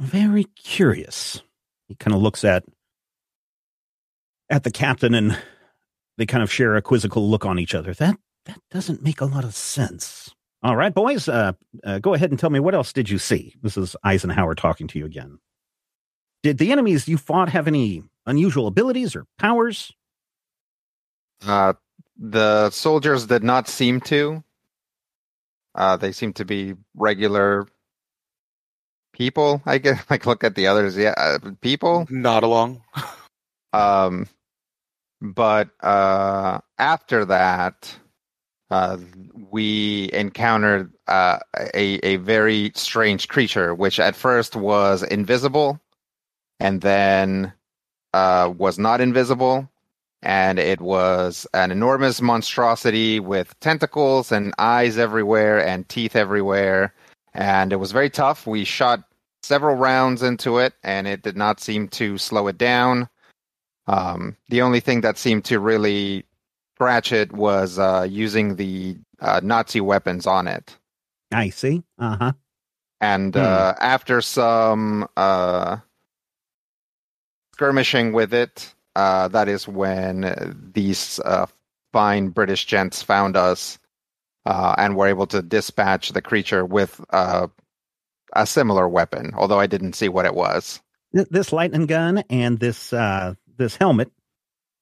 [0.00, 1.42] Very curious.
[1.88, 2.64] He kind of looks at
[4.50, 5.38] at the captain, and
[6.18, 7.94] they kind of share a quizzical look on each other.
[7.94, 10.34] That that doesn't make a lot of sense.
[10.66, 11.52] All right, boys, uh,
[11.84, 13.54] uh, go ahead and tell me what else did you see?
[13.62, 15.38] This is Eisenhower talking to you again.
[16.42, 19.92] Did the enemies you fought have any unusual abilities or powers?
[21.46, 21.74] Uh,
[22.18, 24.42] the soldiers did not seem to.
[25.72, 27.68] Uh, they seem to be regular
[29.12, 29.62] people.
[29.66, 30.04] I guess.
[30.10, 30.96] Like, look at the others.
[30.96, 32.08] Yeah, uh, people.
[32.10, 32.82] Not along.
[33.72, 34.26] Um,
[35.22, 37.96] but uh, after that,
[38.70, 38.98] uh,
[39.50, 41.38] we encountered uh,
[41.74, 45.80] a a very strange creature, which at first was invisible,
[46.58, 47.52] and then
[48.12, 49.70] uh, was not invisible,
[50.22, 56.92] and it was an enormous monstrosity with tentacles and eyes everywhere and teeth everywhere,
[57.34, 58.46] and it was very tough.
[58.46, 59.04] We shot
[59.42, 63.08] several rounds into it, and it did not seem to slow it down.
[63.86, 66.24] Um, the only thing that seemed to really
[66.76, 70.76] scratch it was uh, using the uh, Nazi weapons on it.
[71.32, 71.82] I see.
[71.98, 72.32] Uh huh.
[73.00, 75.78] And uh, after some uh,
[77.54, 81.46] skirmishing with it, uh, that is when these uh,
[81.92, 83.78] fine British gents found us
[84.46, 87.46] uh, and were able to dispatch the creature with uh,
[88.34, 90.80] a similar weapon, although I didn't see what it was.
[91.12, 94.10] This lightning gun and this uh, this helmet.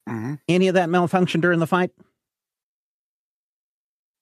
[0.07, 0.39] Mhm.
[0.47, 1.91] Any of that malfunction during the fight?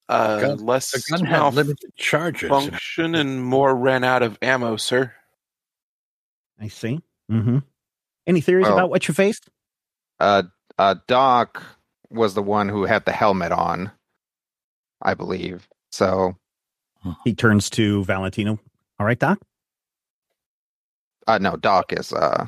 [0.10, 2.50] Uh, Gun- less the gun had limited charges.
[2.50, 5.13] function and more ran out of ammo, sir.
[6.60, 7.02] I see.
[7.32, 7.60] Mm-hmm.
[8.28, 9.50] Any theories Well- about what you faced?
[10.19, 10.43] Uh,
[10.78, 11.63] uh, Doc
[12.10, 13.91] was the one who had the helmet on,
[15.02, 15.67] I believe.
[15.91, 16.38] So,
[17.26, 18.60] He turns to Valentino.
[19.00, 19.39] All right, Doc.
[21.28, 22.48] uh, no, Doc is uh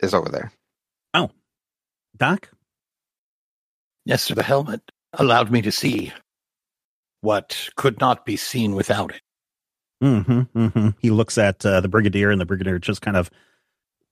[0.00, 0.50] is over there.
[2.18, 2.50] Doc.
[4.04, 4.34] Yes, sir.
[4.34, 4.82] The helmet
[5.14, 6.12] allowed me to see
[7.20, 9.22] what could not be seen without it.
[10.02, 10.88] Mm-hmm, mm-hmm.
[11.00, 13.30] He looks at uh, the brigadier, and the brigadier just kind of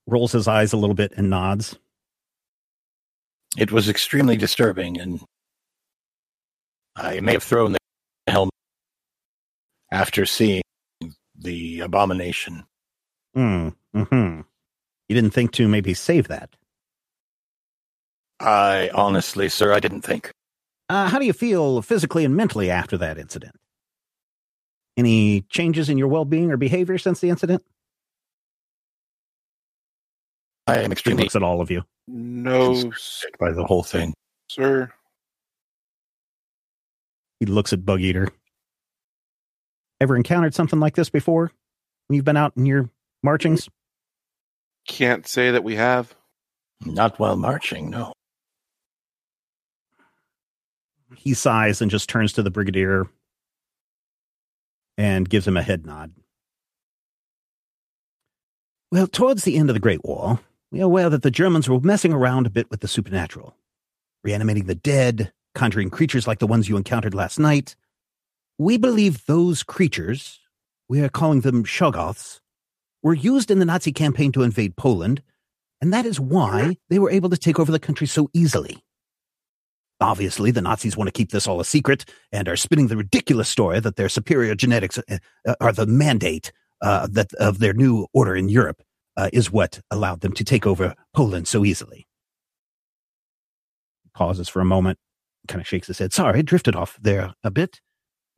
[0.07, 1.79] rolls his eyes a little bit and nods.
[3.57, 5.21] It was extremely disturbing, and
[6.97, 7.79] I may have thrown the
[8.27, 8.53] helmet
[9.91, 10.63] after seeing
[11.39, 12.65] the abomination.
[13.37, 14.41] Mm, hmm
[15.09, 16.57] You didn't think to maybe save that.
[18.41, 20.31] I honestly, sir, I didn't think.
[20.89, 23.55] Uh, how do you feel physically and mentally after that incident?
[24.97, 27.63] Any changes in your well being or behavior since the incident?
[30.67, 31.85] I am He extremely looks at all of you.
[32.09, 34.15] No, concerned by the whole thing.
[34.49, 34.91] sir.
[37.41, 38.29] He looks at Bug Eater.
[40.01, 41.51] Ever encountered something like this before
[42.07, 42.91] when you've been out in your
[43.23, 43.69] marchings?
[44.89, 46.15] Can't say that we have.
[46.85, 48.13] Not while marching, no.
[51.17, 53.07] He sighs and just turns to the Brigadier
[54.97, 56.13] and gives him a head nod.
[58.93, 60.39] Well, towards the end of the Great War,
[60.71, 63.57] we are aware that the Germans were messing around a bit with the supernatural,
[64.23, 67.77] reanimating the dead, conjuring creatures like the ones you encountered last night.
[68.59, 70.41] We believe those creatures,
[70.89, 72.41] we are calling them Shoggoths,
[73.03, 75.23] were used in the Nazi campaign to invade Poland,
[75.81, 78.83] and that is why they were able to take over the country so easily.
[80.01, 83.49] Obviously, the Nazis want to keep this all a secret and are spinning the ridiculous
[83.49, 88.07] story that their superior genetics uh, uh, are the mandate uh, that of their new
[88.13, 88.83] order in Europe
[89.17, 92.07] uh, is what allowed them to take over Poland so easily.
[94.15, 94.99] Pauses for a moment,
[95.49, 96.13] kind of shakes his head.
[96.13, 97.81] Sorry, drifted off there a bit.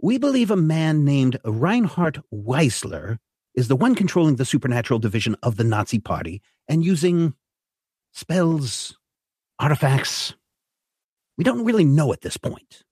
[0.01, 3.19] We believe a man named Reinhard Weisler
[3.55, 7.35] is the one controlling the supernatural division of the Nazi Party and using
[8.13, 8.97] spells,
[9.59, 10.35] artifacts.
[11.39, 12.83] We don't really know at this point,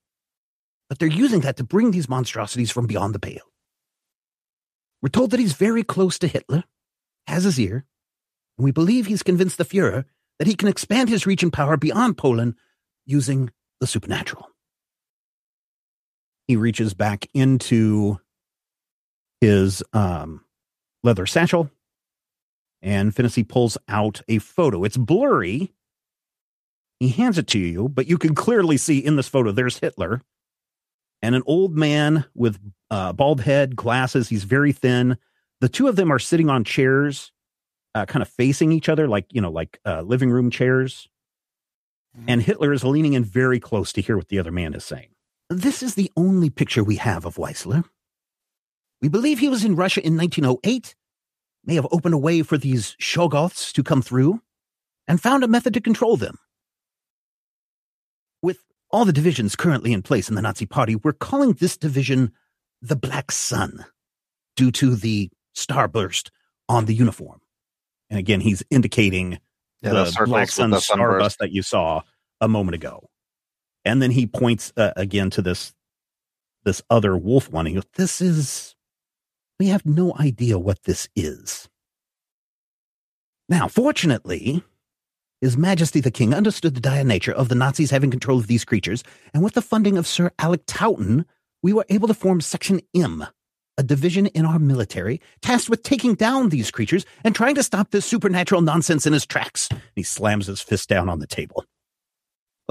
[0.89, 3.53] but they're using that to bring these monstrosities from beyond the pale.
[5.03, 6.65] We're told that he's very close to Hitler,
[7.27, 7.85] has his ear,
[8.57, 10.05] and we believe he's convinced the Fuhrer
[10.39, 12.55] that he can expand his reach and power beyond Poland
[13.05, 14.49] using the supernatural.
[16.47, 18.21] He reaches back into
[19.41, 20.45] his um,
[21.03, 21.71] leather satchel,
[22.81, 24.85] and Finnessy pulls out a photo.
[24.85, 25.73] It's blurry.
[27.01, 30.23] He hands it to you, but you can clearly see in this photo there's Hitler
[31.23, 32.59] and an old man with
[32.91, 34.29] uh, bald head, glasses.
[34.29, 35.19] He's very thin.
[35.61, 37.33] The two of them are sitting on chairs,
[37.95, 41.09] uh, kind of facing each other, like you know, like uh, living room chairs.
[42.27, 45.09] And Hitler is leaning in very close to hear what the other man is saying.
[45.51, 47.85] This is the only picture we have of Weisler.
[49.03, 50.95] We believe he was in Russia in 1908,
[51.65, 54.41] may have opened a way for these Shoggoths to come through,
[55.07, 56.39] and found a method to control them.
[58.90, 62.33] All the divisions currently in place in the Nazi Party, we're calling this division
[62.81, 63.85] the Black Sun,
[64.57, 66.31] due to the starburst
[66.68, 67.40] on the uniform.
[68.11, 69.38] And again, he's indicating
[69.83, 72.03] Yeah, those the Black Sun the starburst that you saw
[72.40, 73.09] a moment ago.
[73.85, 75.72] And then he points uh, again to this
[76.64, 77.66] this other wolf one.
[77.66, 78.75] He goes, "This is
[79.61, 81.68] we have no idea what this is."
[83.49, 84.64] Now, fortunately,
[85.42, 88.64] His Majesty the King understood the dire nature of the Nazis having control of these
[88.64, 91.27] creatures, and with the funding of Sir Alec Towton,
[91.62, 93.27] we were able to form Section M,
[93.77, 97.90] a division in our military tasked with taking down these creatures and trying to stop
[97.90, 99.68] this supernatural nonsense in his tracks.
[99.94, 101.66] He slams his fist down on the table.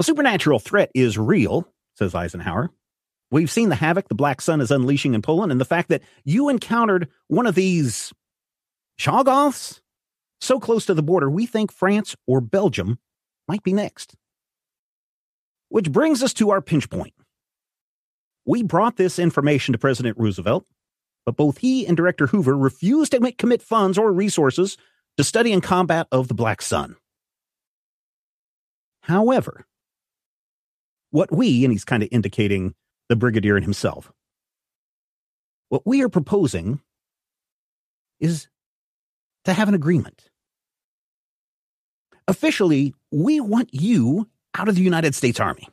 [0.00, 2.70] A supernatural threat is real, says Eisenhower.
[3.30, 6.02] We've seen the havoc the Black Sun is unleashing in Poland, and the fact that
[6.24, 8.12] you encountered one of these
[8.98, 9.80] Shoggoths
[10.40, 12.98] so close to the border, we think France or Belgium
[13.48, 14.14] might be next.
[15.68, 17.14] Which brings us to our pinch point.
[18.44, 20.64] We brought this information to President Roosevelt,
[21.24, 24.76] but both he and Director Hoover refused to commit funds or resources
[25.16, 26.96] to study and combat of the Black Sun.
[29.00, 29.66] However,
[31.10, 32.74] what we, and he's kind of indicating
[33.08, 34.12] the brigadier and himself,
[35.68, 36.80] what we are proposing
[38.20, 38.48] is
[39.46, 40.28] to have an agreement.
[42.28, 45.68] Officially, we want you out of the United States Army.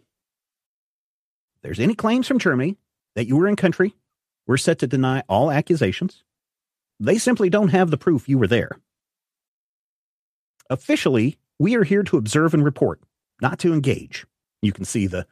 [1.56, 2.78] If there's any claims from Germany
[3.16, 3.96] that you were in country,
[4.46, 6.24] we're set to deny all accusations.
[7.00, 8.78] They simply don't have the proof you were there.
[10.70, 13.02] Officially, we are here to observe and report,
[13.42, 14.28] not to engage.
[14.62, 15.26] You can see the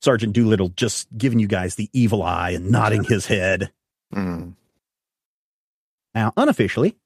[0.00, 3.72] Sergeant Doolittle just giving you guys the evil eye and nodding his head.
[4.14, 4.54] Mm.
[6.14, 6.96] Now, unofficially,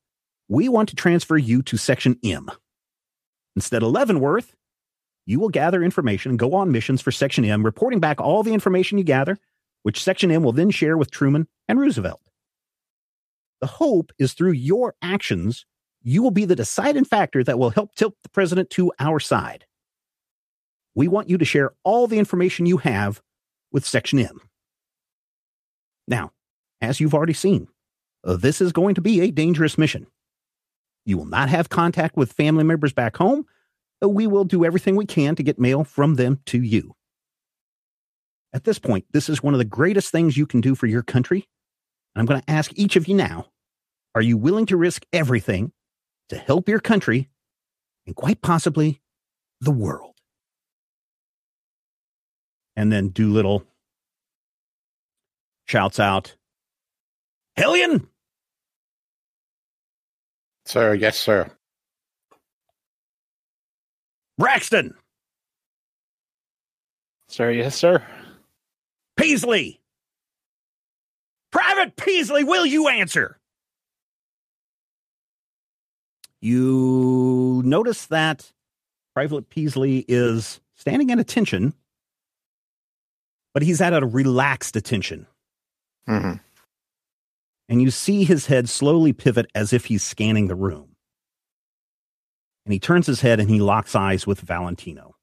[0.48, 2.50] we want to transfer you to Section M.
[3.56, 4.54] Instead of Leavenworth,
[5.26, 8.52] you will gather information and go on missions for Section M, reporting back all the
[8.52, 9.38] information you gather,
[9.82, 12.20] which Section M will then share with Truman and Roosevelt.
[13.60, 15.64] The hope is through your actions,
[16.02, 19.64] you will be the deciding factor that will help tilt the president to our side.
[20.94, 23.22] We want you to share all the information you have
[23.72, 24.40] with Section M.
[26.06, 26.32] Now,
[26.82, 27.68] as you've already seen,
[28.22, 30.06] this is going to be a dangerous mission.
[31.04, 33.46] You will not have contact with family members back home.
[34.00, 36.94] though We will do everything we can to get mail from them to you.
[38.52, 41.02] At this point, this is one of the greatest things you can do for your
[41.02, 41.48] country,
[42.14, 43.46] And I'm going to ask each of you now
[44.14, 45.72] are you willing to risk everything
[46.28, 47.30] to help your country
[48.06, 49.02] and quite possibly
[49.60, 50.14] the world?
[52.76, 53.64] And then Doolittle
[55.66, 56.36] shouts out,
[57.56, 58.08] Hellion!
[60.66, 61.50] Sir, yes, sir.
[64.38, 64.94] Braxton!
[67.28, 68.02] Sir, yes, sir.
[69.16, 69.80] Peasley!
[71.52, 73.38] Private Peasley, will you answer?
[76.40, 78.52] You notice that
[79.14, 81.72] Private Peasley is standing at attention,
[83.54, 85.26] but he's at a relaxed attention.
[86.08, 86.40] Mhm.
[87.68, 90.96] And you see his head slowly pivot as if he's scanning the room.
[92.64, 95.16] And he turns his head and he locks eyes with Valentino.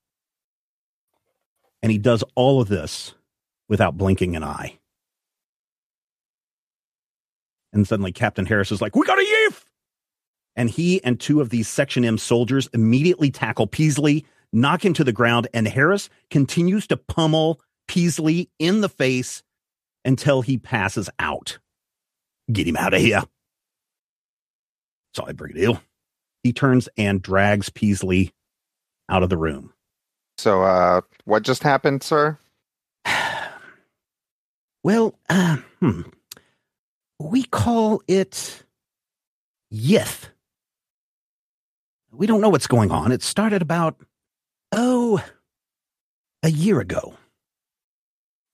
[1.81, 3.15] And he does all of this
[3.67, 4.77] without blinking an eye.
[7.73, 9.63] And suddenly Captain Harris is like, We got a Yith!
[10.55, 15.03] And he and two of these Section M soldiers immediately tackle Peasley, knock him to
[15.03, 19.41] the ground, and Harris continues to pummel Peasley in the face
[20.03, 21.59] until he passes out.
[22.51, 23.23] Get him out of here.
[25.15, 25.79] Sorry, Brigadier.
[26.43, 28.33] He turns and drags Peasley
[29.09, 29.73] out of the room.
[30.37, 32.37] So, uh, what just happened, sir?
[34.83, 36.01] Well, uh, hmm.
[37.19, 38.63] we call it
[39.71, 40.29] Yith.
[42.11, 43.11] We don't know what's going on.
[43.11, 43.95] It started about,
[44.71, 45.23] oh,
[46.41, 47.13] a year ago.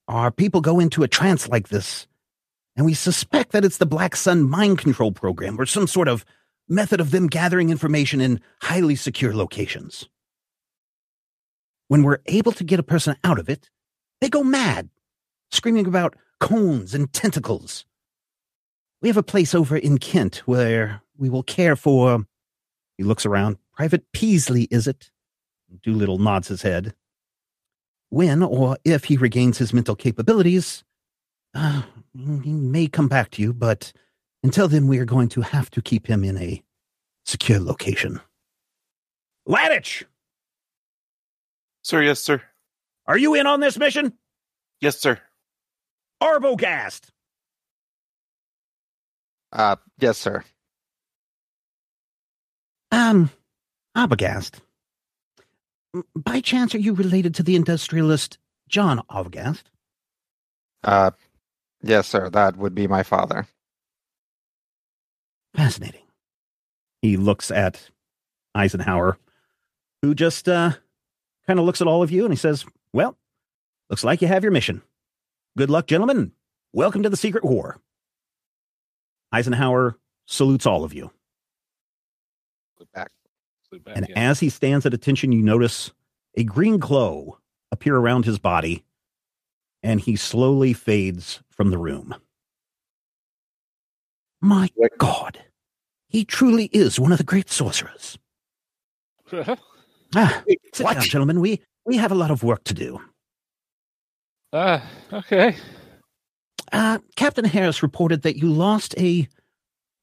[0.09, 2.07] Our people go into a trance like this,
[2.77, 6.23] and we suspect that it's the Black Sun mind control program or some sort of
[6.69, 10.07] method of them gathering information in highly secure locations.
[11.87, 13.69] When we're able to get a person out of it,
[14.21, 14.89] they go mad,
[15.49, 17.85] screaming about cones and tentacles.
[19.01, 22.25] We have a place over in Kent where we will care for.
[22.97, 23.57] He looks around.
[23.75, 25.09] Private Peasley, is it?
[25.83, 26.93] Doolittle nods his head.
[28.09, 30.83] When or if he regains his mental capabilities,
[31.53, 31.83] uh,
[32.43, 33.91] he may come back to you, but
[34.43, 36.61] until then, we are going to have to keep him in a
[37.25, 38.19] secure location.
[39.47, 40.03] Ladich,
[41.83, 42.41] Sir, yes, sir.
[43.05, 44.13] are you in on this mission?
[44.81, 45.19] Yes, sir.
[46.21, 47.09] Arbogast,
[49.53, 50.43] Uh, yes, sir.
[52.91, 53.29] Um,
[53.95, 54.55] Arbogast.
[56.15, 59.63] By chance, are you related to the industrialist John Arbogast?
[60.83, 61.11] Uh,
[61.87, 62.29] yes, sir.
[62.29, 63.47] That would be my father.
[65.55, 66.03] Fascinating.
[67.01, 67.89] He looks at
[68.55, 69.17] Eisenhower,
[70.01, 70.71] who just uh,
[71.47, 73.17] kind of looks at all of you and he says, Well,
[73.89, 74.81] looks like you have your mission.
[75.57, 76.31] Good luck, gentlemen.
[76.73, 77.79] Welcome to the Secret War.
[79.31, 81.11] Eisenhower salutes all of you.
[82.79, 83.11] Look back.
[83.69, 84.29] Sleep back, And yeah.
[84.29, 85.91] as he stands at attention, you notice
[86.35, 87.39] a green glow
[87.71, 88.83] appear around his body,
[89.87, 92.13] and he slowly fades from the room.
[94.41, 95.41] My God,
[96.09, 98.19] he truly is one of the great sorcerers.
[100.15, 100.41] Ah,
[100.73, 100.93] sit What?
[100.93, 101.41] down, gentlemen.
[101.41, 103.01] We we have a lot of work to do.
[104.53, 104.79] uh,
[105.11, 105.57] okay.
[106.71, 109.27] Uh, Captain Harris reported that you lost a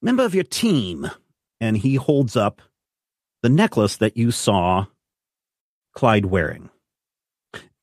[0.03, 1.11] member of your team,
[1.59, 2.61] and he holds up
[3.43, 4.85] the necklace that you saw
[5.95, 6.69] Clyde wearing.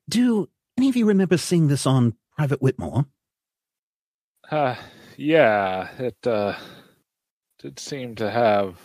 [0.08, 0.48] Do
[0.82, 3.06] any of you remember seeing this on Private Whitmore?
[4.50, 4.74] Uh,
[5.15, 6.58] yeah, it uh,
[7.60, 8.80] did seem to have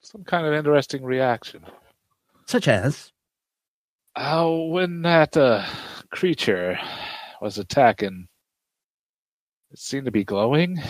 [0.00, 1.64] some kind of interesting reaction.
[2.46, 3.12] Such as,
[4.16, 5.64] Oh, when that uh,
[6.10, 6.76] creature
[7.40, 8.26] was attacking,
[9.70, 10.82] it seemed to be glowing.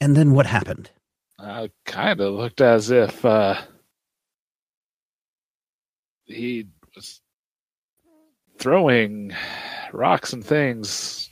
[0.00, 0.90] and then what happened?
[1.38, 3.60] Uh, kind of looked as if uh,
[6.24, 7.20] he was
[8.58, 9.32] throwing
[9.92, 11.30] rocks and things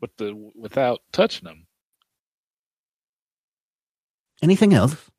[0.00, 1.66] with the without touching them.
[4.42, 5.10] Anything else?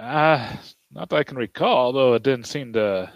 [0.00, 0.56] Uh,
[0.92, 3.10] not that I can recall, though it didn't seem to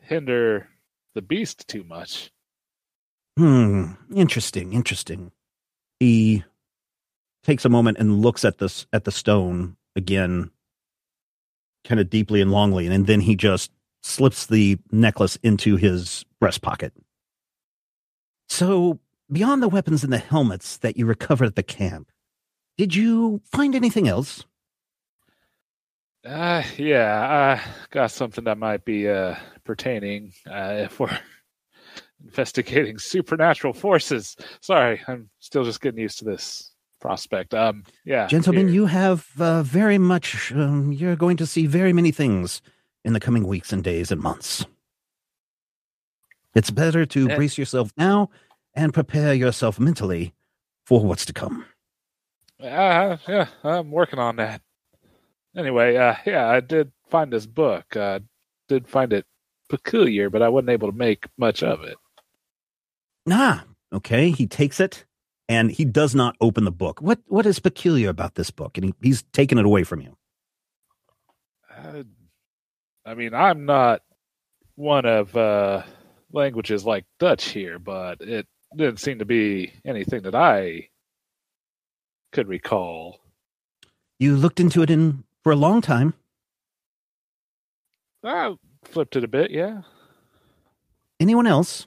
[0.00, 0.68] hinder
[1.14, 2.30] the beast too much.
[3.38, 3.92] Hmm.
[4.14, 4.72] Interesting.
[4.72, 5.32] Interesting.
[5.98, 6.44] He
[7.44, 10.50] takes a moment and looks at this at the stone again,
[11.84, 13.70] kind of deeply and longly, and then he just
[14.02, 16.92] slips the necklace into his breast pocket.
[18.48, 18.98] So,
[19.30, 22.10] beyond the weapons and the helmets that you recovered at the camp,
[22.76, 24.44] did you find anything else?
[26.24, 31.18] Uh, yeah, I got something that might be uh pertaining uh, if we're
[32.24, 34.36] investigating supernatural forces.
[34.60, 36.71] Sorry, I'm still just getting used to this
[37.06, 37.52] prospect.
[37.52, 38.74] Um, yeah, Gentlemen, here.
[38.76, 42.62] you have uh, very much, um, you're going to see very many things
[43.04, 44.64] in the coming weeks and days and months.
[46.54, 47.36] It's better to Eh.
[47.36, 48.30] brace yourself now
[48.74, 50.32] and prepare yourself mentally
[50.86, 51.66] for what's to come.
[52.62, 54.62] Uh, yeah, I'm working on that.
[55.56, 57.96] Anyway, uh, yeah, I did find this book.
[57.96, 58.20] Uh,
[58.68, 59.26] did find it
[59.68, 61.96] peculiar, but I wasn't able to make much of it.
[63.28, 64.30] Ah, okay.
[64.30, 65.04] He takes it
[65.52, 67.02] and he does not open the book.
[67.02, 68.78] What What is peculiar about this book?
[68.78, 70.16] And he, he's taken it away from you.
[71.70, 72.04] Uh,
[73.04, 74.00] I mean, I'm not
[74.76, 75.82] one of uh,
[76.32, 80.88] languages like Dutch here, but it didn't seem to be anything that I
[82.32, 83.20] could recall.
[84.18, 86.14] You looked into it in for a long time.
[88.24, 89.82] I flipped it a bit, yeah.
[91.20, 91.86] Anyone else?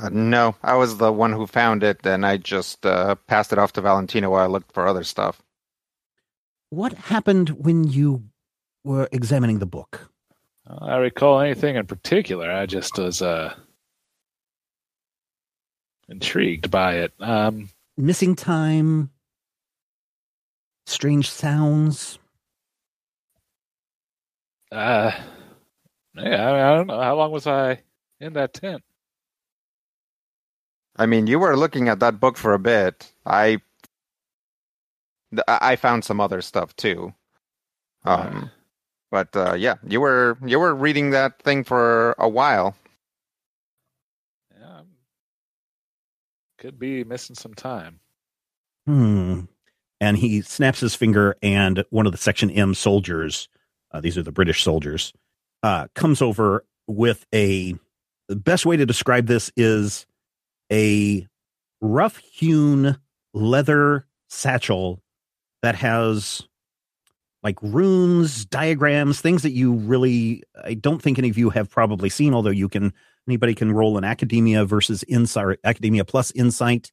[0.00, 3.58] Uh, no, I was the one who found it, and I just uh, passed it
[3.58, 5.42] off to Valentino while I looked for other stuff.
[6.70, 8.24] What happened when you
[8.84, 10.10] were examining the book?
[10.68, 12.50] I recall anything in particular.
[12.50, 13.54] I just was uh,
[16.08, 17.12] intrigued by it.
[17.18, 19.10] Um, Missing time?
[20.86, 22.18] Strange sounds?
[24.70, 25.10] uh,
[26.14, 27.00] yeah, I, I don't know.
[27.00, 27.80] How long was I
[28.20, 28.82] in that tent?
[30.98, 33.12] I mean, you were looking at that book for a bit.
[33.24, 33.58] I
[35.46, 37.14] I I found some other stuff too.
[38.04, 38.50] Um,
[39.10, 42.74] but uh, yeah, you were you were reading that thing for a while.
[44.58, 44.80] Yeah,
[46.58, 48.00] could be missing some time.
[48.86, 49.42] Hmm.
[50.00, 53.48] And he snaps his finger, and one of the Section M soldiers,
[53.90, 55.12] uh, these are the British soldiers,
[55.62, 57.74] uh, comes over with a.
[58.28, 60.06] The best way to describe this is
[60.72, 61.26] a
[61.80, 62.98] rough hewn
[63.34, 65.02] leather satchel
[65.62, 66.42] that has
[67.42, 72.08] like runes, diagrams, things that you really, I don't think any of you have probably
[72.08, 72.92] seen, although you can,
[73.28, 76.90] anybody can roll an academia versus insight, academia plus insight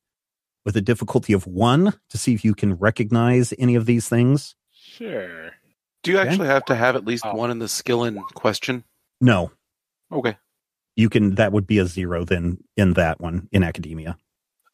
[0.63, 4.55] with a difficulty of one to see if you can recognize any of these things.
[4.71, 5.51] Sure.
[6.03, 6.29] Do you Okay.
[6.29, 7.33] actually have to have at least Oh.
[7.33, 8.83] one in the skill in question?
[9.19, 9.51] No,
[10.11, 10.37] Okay.
[10.95, 14.17] You can, that would be a zero then in that one in academia.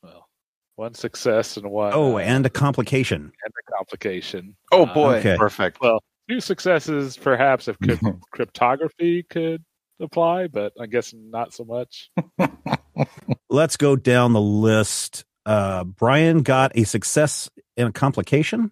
[0.03, 0.27] Well,
[0.75, 1.93] one success and one.
[1.93, 3.21] Oh, uh, and a complication.
[3.43, 4.55] and a complication.
[4.71, 5.15] Oh Uh, boy.
[5.17, 5.35] Okay.
[5.37, 5.81] Perfect.
[5.81, 9.63] Well, two successes, perhaps, if crypt- cryptography could
[9.99, 12.09] apply, but I guess not so much.
[13.49, 15.25] Let's go down the list.
[15.45, 18.71] Uh, Brian got a success and a complication.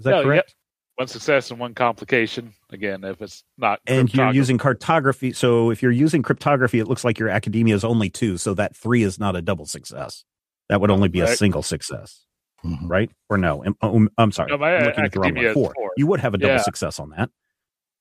[0.00, 0.55] Is that No, correct?
[0.96, 1.02] Yep.
[1.02, 2.52] One success and one complication.
[2.70, 3.80] Again, if it's not.
[3.86, 5.32] And you're using cartography.
[5.32, 8.38] So if you're using cryptography, it looks like your academia is only two.
[8.38, 10.24] So that three is not a double success.
[10.68, 12.24] That would only be a single success,
[12.64, 12.88] Mhm.
[12.90, 13.10] right?
[13.30, 13.64] Or no?
[13.64, 14.50] Am- oh, I'm sorry.
[14.50, 15.54] No, my I'm looking at the wrong one.
[15.54, 15.72] Four.
[15.74, 15.90] four.
[15.96, 16.62] You would have a double Yeah.
[16.62, 17.30] success on that.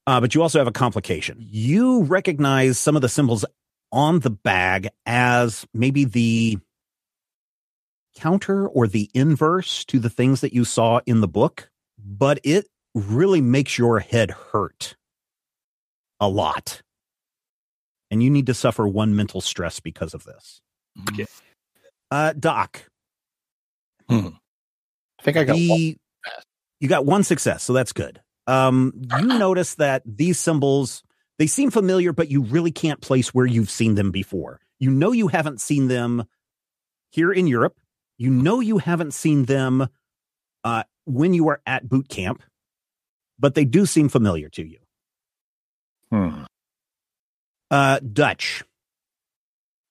[0.07, 1.37] Uh, but you also have a complication.
[1.39, 3.43] You recognize some of the symbols
[3.91, 6.57] on the bag as maybe the
[8.15, 12.67] counter or the inverse to the things that you saw in the book, but it
[12.95, 14.95] really makes your head hurt
[16.19, 16.81] a lot.
[18.09, 20.61] And you need to suffer one mental stress because of this.
[20.97, 21.27] Mhm.
[22.09, 22.89] Uh, Doc,
[24.09, 25.59] I think I got one.
[25.59, 25.97] the,
[26.79, 28.21] you got one success, so that's good.
[28.47, 31.03] Um, you notice that these symbols
[31.37, 34.61] they seem familiar, but you really can't place where you've seen them before.
[34.79, 36.25] You know you haven't seen them
[37.11, 37.75] here in Europe.
[38.17, 39.87] You know you haven't seen them
[40.63, 42.41] uh, when you were at boot camp,
[43.39, 44.79] but they do seem familiar to you.
[46.11, 46.43] Hmm.
[47.71, 48.63] Uh, Dutch,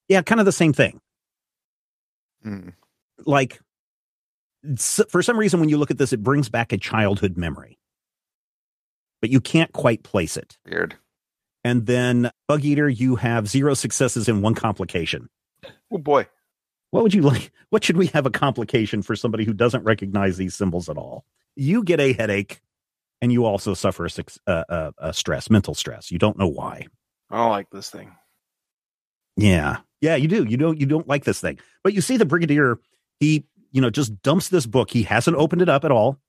[0.09, 1.01] yeah, kind of the same thing.
[2.43, 2.69] Hmm.
[3.25, 3.59] like
[4.79, 7.79] for some reason when you look at this it brings back a childhood memory
[9.23, 10.97] but you can't quite place it Weird.
[11.65, 15.29] and then bug eater you have zero successes and one complication
[15.91, 16.27] Oh boy.
[16.91, 20.37] what would you like what should we have a complication for somebody who doesn't recognize
[20.37, 21.25] these symbols at all
[21.57, 22.61] you get a headache
[23.25, 26.47] and you also suffer a, suc- uh, uh, a stress mental stress you don't know
[26.49, 26.87] why
[27.31, 28.15] I don't like this thing.
[29.37, 29.79] Yeah.
[30.01, 30.45] Yeah, you do.
[30.45, 31.59] You don't you don't like this thing.
[31.83, 32.79] But you see the brigadier,
[33.21, 34.91] he, you know, just dumps this book.
[34.91, 36.21] He hasn't opened it up at all.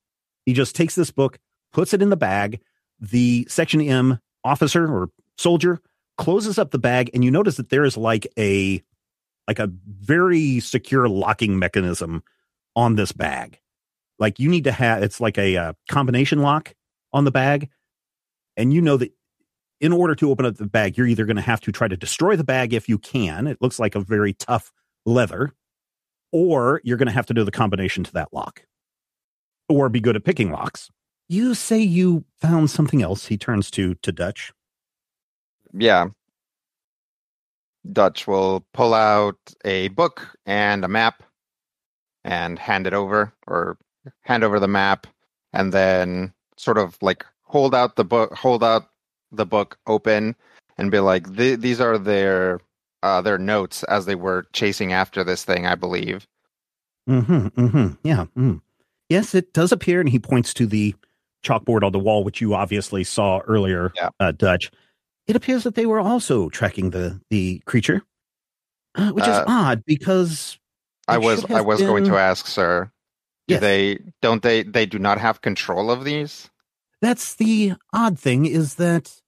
[0.46, 1.38] He just takes this book,
[1.74, 2.62] puts it in the bag.
[3.00, 5.82] The section M officer or soldier
[6.18, 8.82] closes up the bag and you notice that there is like a
[9.48, 12.24] like a very secure locking mechanism
[12.76, 13.60] on this bag.
[14.18, 16.74] Like you need to have it's like a uh, combination lock
[17.16, 17.70] on the bag
[18.58, 19.12] and you know that
[19.82, 21.98] in order to open up the bag, you're either going to have to try to
[21.98, 23.48] destroy the bag if you can.
[23.48, 24.72] It looks like a very tough
[25.06, 25.54] leather,
[26.32, 28.64] or you're going to have to do the combination to that lock,
[29.68, 30.90] or be good at picking locks.
[31.28, 33.26] You say you found something else.
[33.26, 34.54] He turns to to Dutch.
[35.74, 36.08] Yeah.
[37.92, 41.24] Dutch will pull out a book and a map
[42.24, 43.78] and hand it over or
[44.22, 45.06] hand over the map
[45.54, 48.90] and then sort of like hold out the book hold out
[49.32, 50.36] the book open
[50.78, 52.60] and be like these are their
[53.04, 56.28] uh, their notes as they were chasing after this thing i believe
[57.08, 57.48] Mm-hmm.
[57.50, 57.88] Mm-hmm.
[58.04, 58.26] Yeah.
[58.36, 58.62] Mm.
[59.10, 60.96] Yes, it does appear, and he points to the
[61.46, 64.10] chalkboard on the wall, which you obviously saw earlier, Yeah.
[64.20, 64.72] uh, Dutch.
[65.28, 68.02] It appears that they were also tracking the the creature,
[68.96, 70.58] uh, which is Uh, odd because
[71.08, 72.90] i was i was going to ask sir
[73.48, 73.62] do Yes.
[73.62, 76.50] they don't they they do not have control of these
[77.02, 79.22] that's the odd thing is that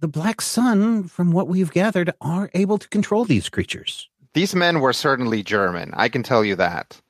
[0.00, 4.08] the Black Sun, from what we've gathered, are able to control these creatures.
[4.34, 7.00] these men were certainly german i can tell you that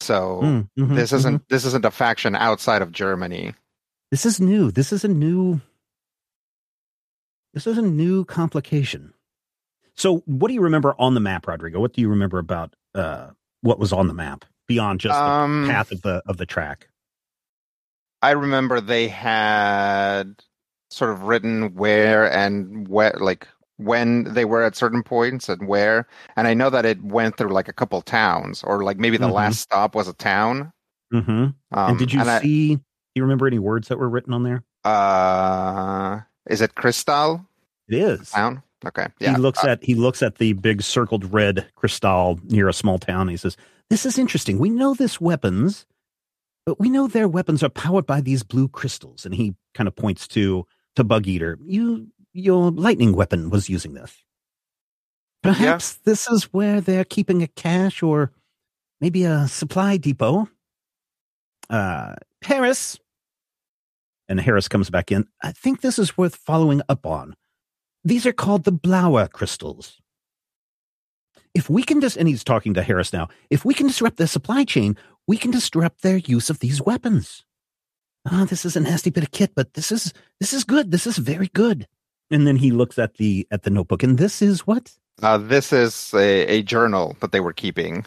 [0.00, 3.54] so Mm, mhm, this isn't this isn't a faction outside of germany
[4.10, 4.70] This is new.
[4.70, 5.60] This is a new.
[7.54, 9.12] This is a new complication.
[9.96, 11.80] So, what do you remember on the map, Rodrigo?
[11.80, 13.30] What do you remember about uh,
[13.62, 16.88] what was on the map beyond just Um, the path of the of the track?
[18.22, 20.42] I remember they had
[20.90, 23.46] sort of written where and where, like
[23.76, 26.06] when they were at certain points and where.
[26.36, 29.28] And I know that it went through like a couple towns, or like maybe the
[29.28, 29.32] Mhm.
[29.34, 30.72] last stop was a town.
[31.14, 31.30] Mm-hmm.
[31.32, 32.76] Um, and did you I- see?
[32.76, 32.82] do
[33.14, 34.62] you remember any words that were written on there?
[34.84, 37.44] uh, is it Crystal
[37.88, 38.30] It is.
[38.30, 38.62] town?
[38.86, 39.32] Okay, yeah.
[39.32, 42.98] He looks uh, at he looks at the big circled red crystal near a small
[42.98, 43.22] town.
[43.22, 43.56] And he says,
[43.90, 44.58] "This is interesting.
[44.58, 45.86] We know this weapons,
[46.66, 49.96] but we know their weapons are powered by these blue crystals." And he kind of
[49.96, 50.66] points to
[50.96, 51.58] to Bug Eater.
[51.64, 54.22] You your lightning weapon was using this.
[55.42, 58.32] Perhaps this is where they're keeping a cache or
[59.00, 60.48] maybe a supply depot.
[61.70, 62.98] Uh, Harris.
[64.28, 65.26] And Harris comes back in.
[65.42, 67.34] I think this is worth following up on.
[68.04, 70.00] These are called the Blauer crystals.
[71.58, 74.28] If we can just, and he's talking to Harris now, if we can disrupt their
[74.28, 74.96] supply chain,
[75.26, 77.44] we can disrupt their use of these weapons.
[78.30, 80.92] Ah, this is a nasty bit of kit, but this is this is good.
[80.92, 81.88] This is very good.
[82.30, 84.92] And then he looks at the at the notebook, and this is what?
[85.20, 88.06] Uh, this is a, a journal that they were keeping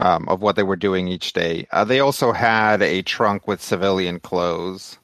[0.00, 1.66] um, of what they were doing each day.
[1.72, 4.98] Uh, they also had a trunk with civilian clothes.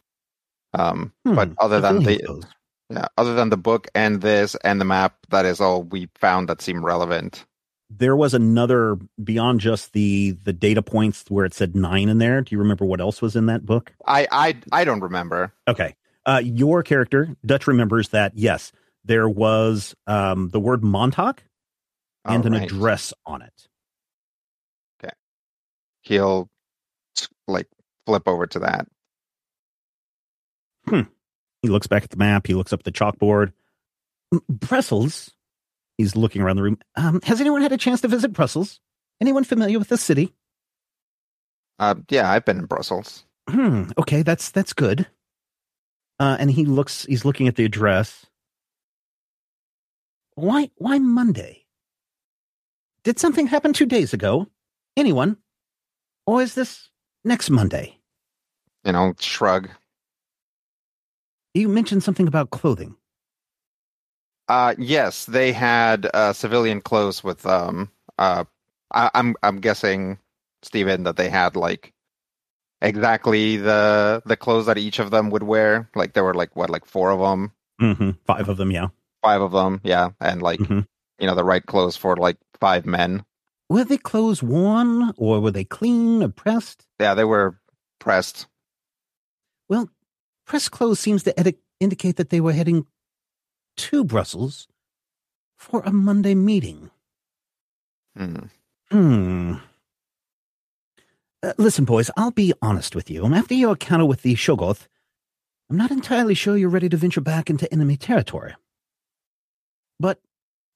[0.72, 2.46] Um, but Hmm, other than the clothes.
[2.94, 6.48] Yeah, other than the book and this and the map, that is all we found
[6.48, 7.44] that seemed relevant.
[7.90, 12.40] there was another beyond just the the data points where it said nine in there.
[12.40, 13.92] Do you remember what else was in that book?
[14.06, 15.52] I I I don't remember.
[15.68, 15.94] Okay.
[16.26, 18.72] Uh, your character, Dutch, remembers that, yes,
[19.04, 21.34] there was um, the word Monday
[22.24, 22.70] and an Alright.
[22.70, 23.68] address on it.
[24.98, 25.12] Okay,
[26.00, 26.48] he'll
[27.46, 27.68] like
[28.06, 28.86] flip over to that.
[31.64, 32.46] He looks back at the map.
[32.46, 33.52] He looks up at the chalkboard.
[34.50, 35.30] Brussels.
[35.96, 36.76] He's looking around the room.
[36.94, 38.80] Um, has anyone had a chance to visit Brussels?
[39.18, 40.34] Anyone familiar with the city?
[41.78, 43.24] Uh, yeah, I've been in Brussels.
[43.48, 43.84] Hmm.
[43.96, 45.06] Okay, that's that's good.
[46.20, 47.06] Uh, and he looks.
[47.06, 48.26] He's looking at the address.
[50.34, 50.68] Why?
[50.76, 51.64] Why Monday?
[53.04, 54.48] Did something happen two days ago?
[54.98, 55.38] Anyone?
[56.26, 56.90] Or is this
[57.24, 58.00] next Monday?
[58.84, 59.70] You know, shrug.
[61.54, 62.96] You mentioned something about clothing.
[64.48, 67.90] Uh, yes, they had uh, civilian clothes with um.
[68.18, 68.44] Uh,
[68.92, 70.18] I, I'm I'm guessing,
[70.62, 71.92] Stephen, that they had like
[72.82, 75.88] exactly the the clothes that each of them would wear.
[75.94, 78.10] Like there were like what, like four of them, Mm-hmm.
[78.26, 78.88] Five of them, yeah.
[79.22, 80.86] five of them, yeah, and like Mhm.
[81.18, 83.24] you know the right clothes for like five men.
[83.70, 86.86] Were they clothes worn, or were they clean or pressed?
[87.00, 87.58] Yeah, they were
[87.98, 88.46] pressed.
[89.68, 89.88] Well,
[90.46, 92.86] pressed clothes seems to edi- indicate that they were heading
[93.76, 94.68] to Brussels
[95.56, 96.90] for a Monday meeting.
[98.16, 98.36] Hmm.
[98.90, 99.54] Hmm.
[101.42, 103.26] Uh, listen, boys, I'll be honest with you.
[103.26, 104.86] After your encounter with the Shoggoth,
[105.68, 108.54] I'm not entirely sure you're ready to venture back into enemy territory.
[109.98, 110.20] But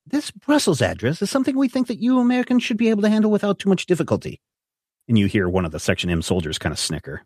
[0.07, 3.31] this Brussels address is something we think that you Americans should be able to handle
[3.31, 4.41] without too much difficulty.
[5.07, 7.23] And you hear one of the Section M soldiers kind of snicker.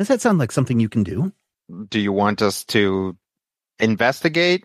[0.00, 1.30] Does that sound like something you can do?
[1.90, 3.18] Do you want us to
[3.78, 4.64] investigate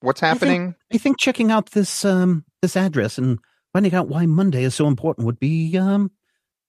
[0.00, 0.74] what's I think- happening?
[0.90, 3.38] I think checking out this um this address and
[3.74, 6.10] finding out why Monday is so important would be um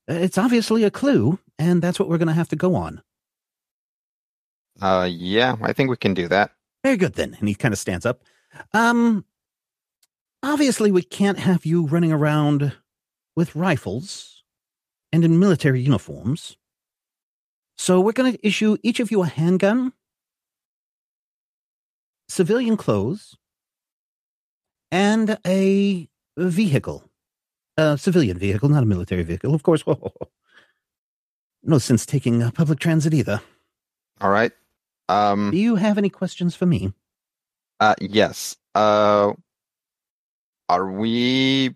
[0.09, 3.01] it's obviously a clue, and that's what we're going to have to go on.
[4.82, 6.51] Uh, yeah, I think we can do that.
[6.84, 7.38] Very good then.
[7.39, 8.22] And he kind of stands up.
[8.74, 9.24] Um,
[10.43, 12.74] obviously, we can't have you running around
[13.38, 14.43] with rifles
[15.14, 16.57] and in military uniforms.
[17.84, 19.91] So we're going to issue each of you a handgun,
[22.29, 23.36] civilian clothes,
[24.89, 26.07] and a
[26.38, 27.03] vehicle.
[27.75, 29.84] A civilian vehicle, not a military vehicle, of course.
[31.63, 33.41] no sense taking uh, public transit either.
[34.21, 34.53] All right.
[35.09, 36.93] Um, Do you have any questions for me?
[37.81, 38.55] uh, yes.
[38.75, 39.34] Uh,
[40.69, 41.75] are we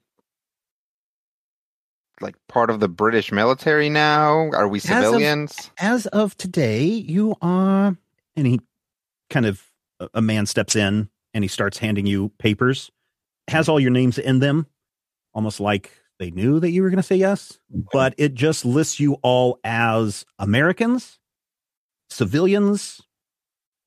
[2.22, 4.50] like part of the British military now?
[4.54, 5.72] Are we As of- civilians?
[5.80, 7.96] As of today, you are.
[8.36, 8.60] And he
[9.30, 9.64] kind of,
[10.14, 12.92] a man steps in and he starts handing you papers,
[13.48, 14.68] has all your names in them,
[15.34, 17.60] almost like they knew that you were going to say yes,
[17.92, 21.20] but it just lists you all as Americans,
[22.10, 23.02] civilians.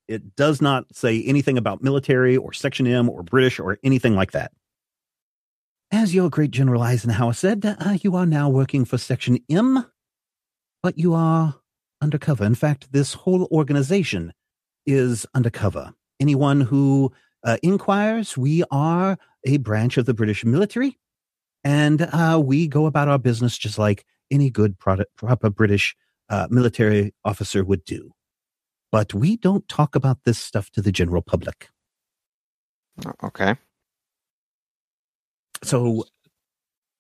[0.09, 4.33] It does not say anything about military or Section M or British or anything like
[4.33, 4.53] that.
[5.93, 9.85] As your great General Eisenhower said, uh, you are now working for Section M,
[10.85, 11.57] but you are
[12.01, 12.45] undercover.
[12.45, 14.33] In fact, this whole organization
[14.87, 15.93] is undercover.
[16.21, 17.13] Anyone who
[17.43, 20.97] uh, inquires, we are a branch of the British military,
[21.65, 25.97] and uh, we go about our business just like any good product, proper British
[26.29, 28.13] uh, military officer would do.
[28.93, 31.69] But we don't talk about this stuff to the general public.
[33.25, 33.57] Okay.
[35.63, 36.05] So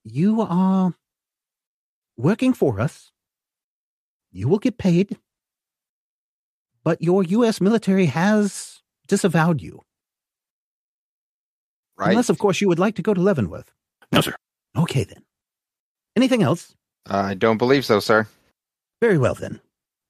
[0.04, 0.94] you are
[2.16, 3.12] working for us.
[4.32, 5.18] You will get paid.
[6.84, 7.60] But your U.S.
[7.60, 9.82] military has disavowed you.
[11.98, 12.10] Right.
[12.10, 13.70] Unless, of course, you would like to go to Leavenworth.
[14.12, 14.34] No, sir.
[14.76, 15.22] Okay, then.
[16.16, 16.74] Anything else?
[17.06, 18.26] I don't believe so, sir.
[19.00, 19.60] Very well, then.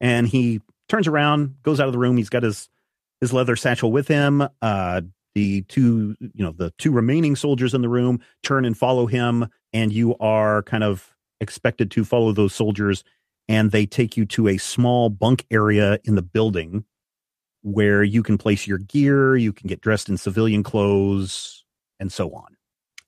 [0.00, 2.16] And he turns around, goes out of the room.
[2.16, 2.68] He's got his
[3.20, 4.46] his leather satchel with him.
[4.62, 5.02] Uh,
[5.34, 9.48] the two, you know, the two remaining soldiers in the room turn and follow him,
[9.72, 13.04] and you are kind of expected to follow those soldiers.
[13.48, 16.84] And they take you to a small bunk area in the building
[17.62, 21.64] where you can place your gear, you can get dressed in civilian clothes,
[21.98, 22.56] and so on.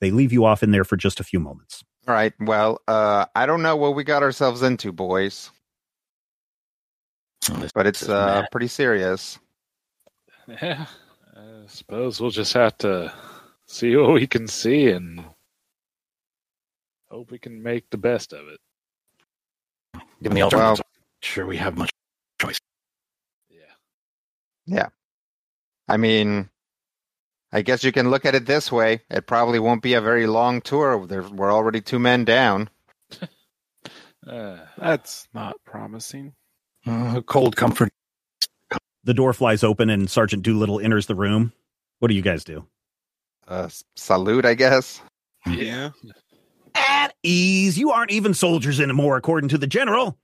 [0.00, 1.84] They leave you off in there for just a few moments.
[2.08, 2.32] All right.
[2.40, 5.50] Well, uh, I don't know what we got ourselves into, boys,
[7.74, 9.38] but it's uh, pretty serious.
[10.60, 10.86] Yeah,
[11.62, 13.12] I suppose we'll just have to
[13.66, 15.24] see what we can see and
[17.08, 18.58] hope we can make the best of it.
[20.22, 20.82] Given the alternatives,
[21.20, 21.90] sure we have much
[22.40, 22.58] choice.
[23.48, 23.58] Yeah.
[24.66, 24.88] Yeah.
[25.86, 26.48] I mean,
[27.52, 29.02] I guess you can look at it this way.
[29.08, 31.06] It probably won't be a very long tour.
[31.06, 32.70] There, we're already two men down.
[34.24, 36.32] Uh, That's not promising.
[36.86, 37.90] Uh, cold comfort.
[39.04, 41.52] The door flies open and Sergeant Doolittle enters the room.
[41.98, 42.66] What do you guys do?
[43.48, 45.00] Uh, salute, I guess.
[45.46, 45.90] Yeah.
[46.74, 47.78] At ease.
[47.78, 50.18] You aren't even soldiers anymore, according to the general.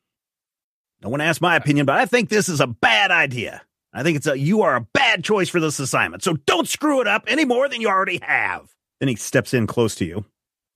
[1.03, 3.62] No one asked my opinion, but I think this is a bad idea.
[3.93, 7.01] I think it's a you are a bad choice for this assignment, so don't screw
[7.01, 8.68] it up any more than you already have.
[9.01, 10.24] Then he steps in close to you.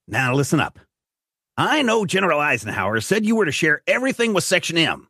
[0.09, 0.78] Now listen up.
[1.57, 5.09] I know General Eisenhower said you were to share everything with Section M.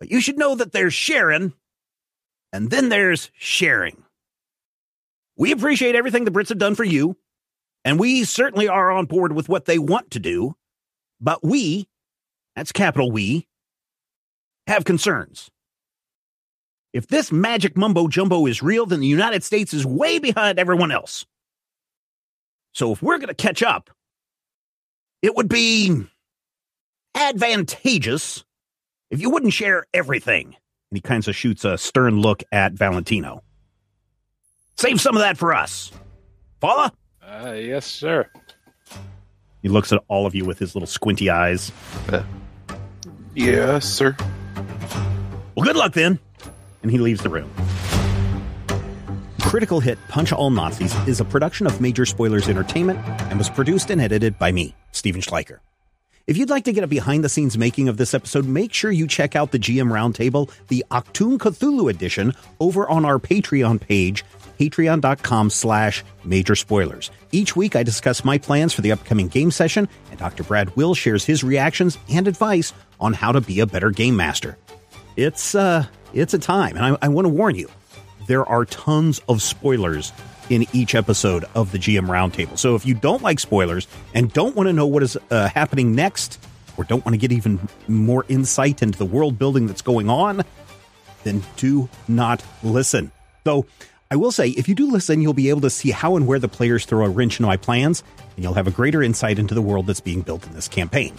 [0.00, 1.52] But you should know that there's sharing,
[2.54, 4.04] and then there's sharing.
[5.36, 7.16] We appreciate everything the Brits have done for you,
[7.84, 10.54] and we certainly are on board with what they want to do.
[11.20, 11.88] But we,
[12.54, 13.48] that's capital we,
[14.68, 15.50] have concerns.
[16.92, 20.92] If this magic mumbo jumbo is real, then the United States is way behind everyone
[20.92, 21.26] else.
[22.72, 23.90] So if we're going to catch up,
[25.22, 26.06] it would be
[27.16, 28.44] advantageous
[29.10, 30.54] if you wouldn't share everything.
[30.94, 33.42] And he kind of shoots a stern look at Valentino.
[34.76, 35.90] Save some of that for us.
[36.60, 36.88] Follow?
[37.20, 38.30] uh, yes, sir.
[39.60, 41.72] He looks at all of you with his little squinty eyes.
[43.34, 44.16] Yes, sir.
[45.56, 46.20] Well, good luck then.
[46.82, 47.50] And he leaves the room.
[49.40, 53.90] Critical Hit Punch All Nazis is a production of Major Spoilers Entertainment and was produced
[53.90, 55.58] and edited by me, Stephen Schleicher.
[56.26, 58.90] If you'd like to get a behind the scenes making of this episode, make sure
[58.90, 61.36] you check out the GM Roundtable, the Achtung!
[61.36, 64.24] Cthulhu edition, over on our Patreon page,
[64.58, 67.10] patreon.com slash major spoilers.
[67.30, 70.44] Each week I discuss my plans for the upcoming game session, and Dr.
[70.44, 74.56] Brad Will shares his reactions and advice on how to be a better game master.
[75.16, 77.68] It's uh it's a time, and I, I want to warn you,
[78.28, 80.10] there are tons of spoilers
[80.50, 82.58] in each episode of the GM Roundtable.
[82.58, 85.94] So if you don't like spoilers and don't want to know what is uh, happening
[85.94, 86.38] next,
[86.76, 90.42] or don't want to get even more insight into the world building that's going on,
[91.22, 93.12] then do not listen.
[93.44, 93.66] Though,
[94.10, 96.38] I will say, if you do listen, you'll be able to see how and where
[96.38, 98.02] the players throw a wrench into my plans,
[98.36, 101.14] and you'll have a greater insight into the world that's being built in this campaign.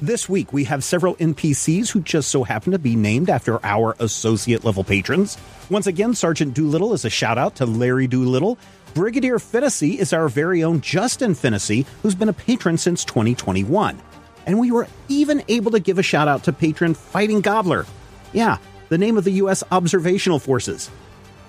[0.00, 3.96] This week, we have several NPCs who just so happen to be named after our
[3.98, 5.36] associate level patrons.
[5.70, 8.58] Once again, Sergeant Doolittle is a shout out to Larry Doolittle.
[8.94, 14.00] Brigadier Finnessy is our very own Justin Finnessy, who's been a patron since 2021.
[14.46, 17.84] And we were even able to give a shout out to patron Fighting Gobbler.
[18.32, 18.58] Yeah,
[18.90, 19.64] the name of the U.S.
[19.72, 20.92] Observational Forces.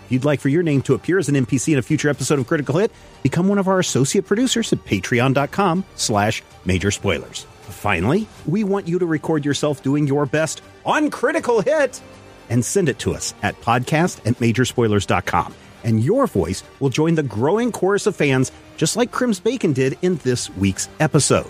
[0.05, 2.39] If you'd like for your name to appear as an NPC in a future episode
[2.39, 2.91] of Critical Hit,
[3.21, 7.45] become one of our associate producers at patreon.com slash major spoilers.
[7.69, 12.01] Finally, we want you to record yourself doing your best on Critical Hit
[12.49, 15.53] and send it to us at podcast at majorspoilers.com.
[15.83, 19.97] And your voice will join the growing chorus of fans, just like Crims Bacon did
[20.01, 21.47] in this week's episode.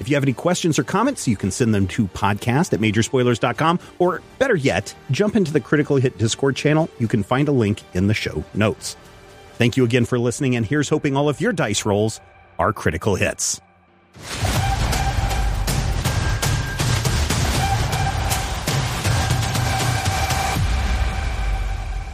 [0.00, 3.78] If you have any questions or comments, you can send them to podcast at majorspoilers.com,
[3.98, 6.90] or better yet, jump into the Critical Hit Discord channel.
[6.98, 8.96] You can find a link in the show notes.
[9.54, 12.20] Thank you again for listening, and here's hoping all of your dice rolls
[12.58, 13.60] are critical hits.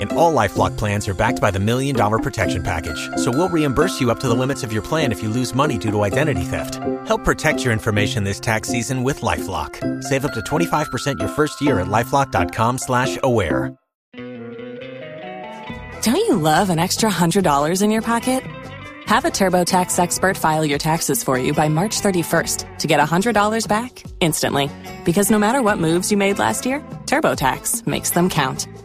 [0.00, 3.08] And all LifeLock plans are backed by the Million Dollar Protection Package.
[3.16, 5.78] So we'll reimburse you up to the limits of your plan if you lose money
[5.78, 6.76] due to identity theft.
[7.06, 10.02] Help protect your information this tax season with LifeLock.
[10.02, 13.72] Save up to 25% your first year at LifeLock.com slash aware.
[16.04, 18.42] Don't you love an extra $100 in your pocket?
[19.06, 23.66] Have a TurboTax expert file your taxes for you by March 31st to get $100
[23.68, 24.70] back instantly.
[25.04, 28.66] Because no matter what moves you made last year, TurboTax makes them count.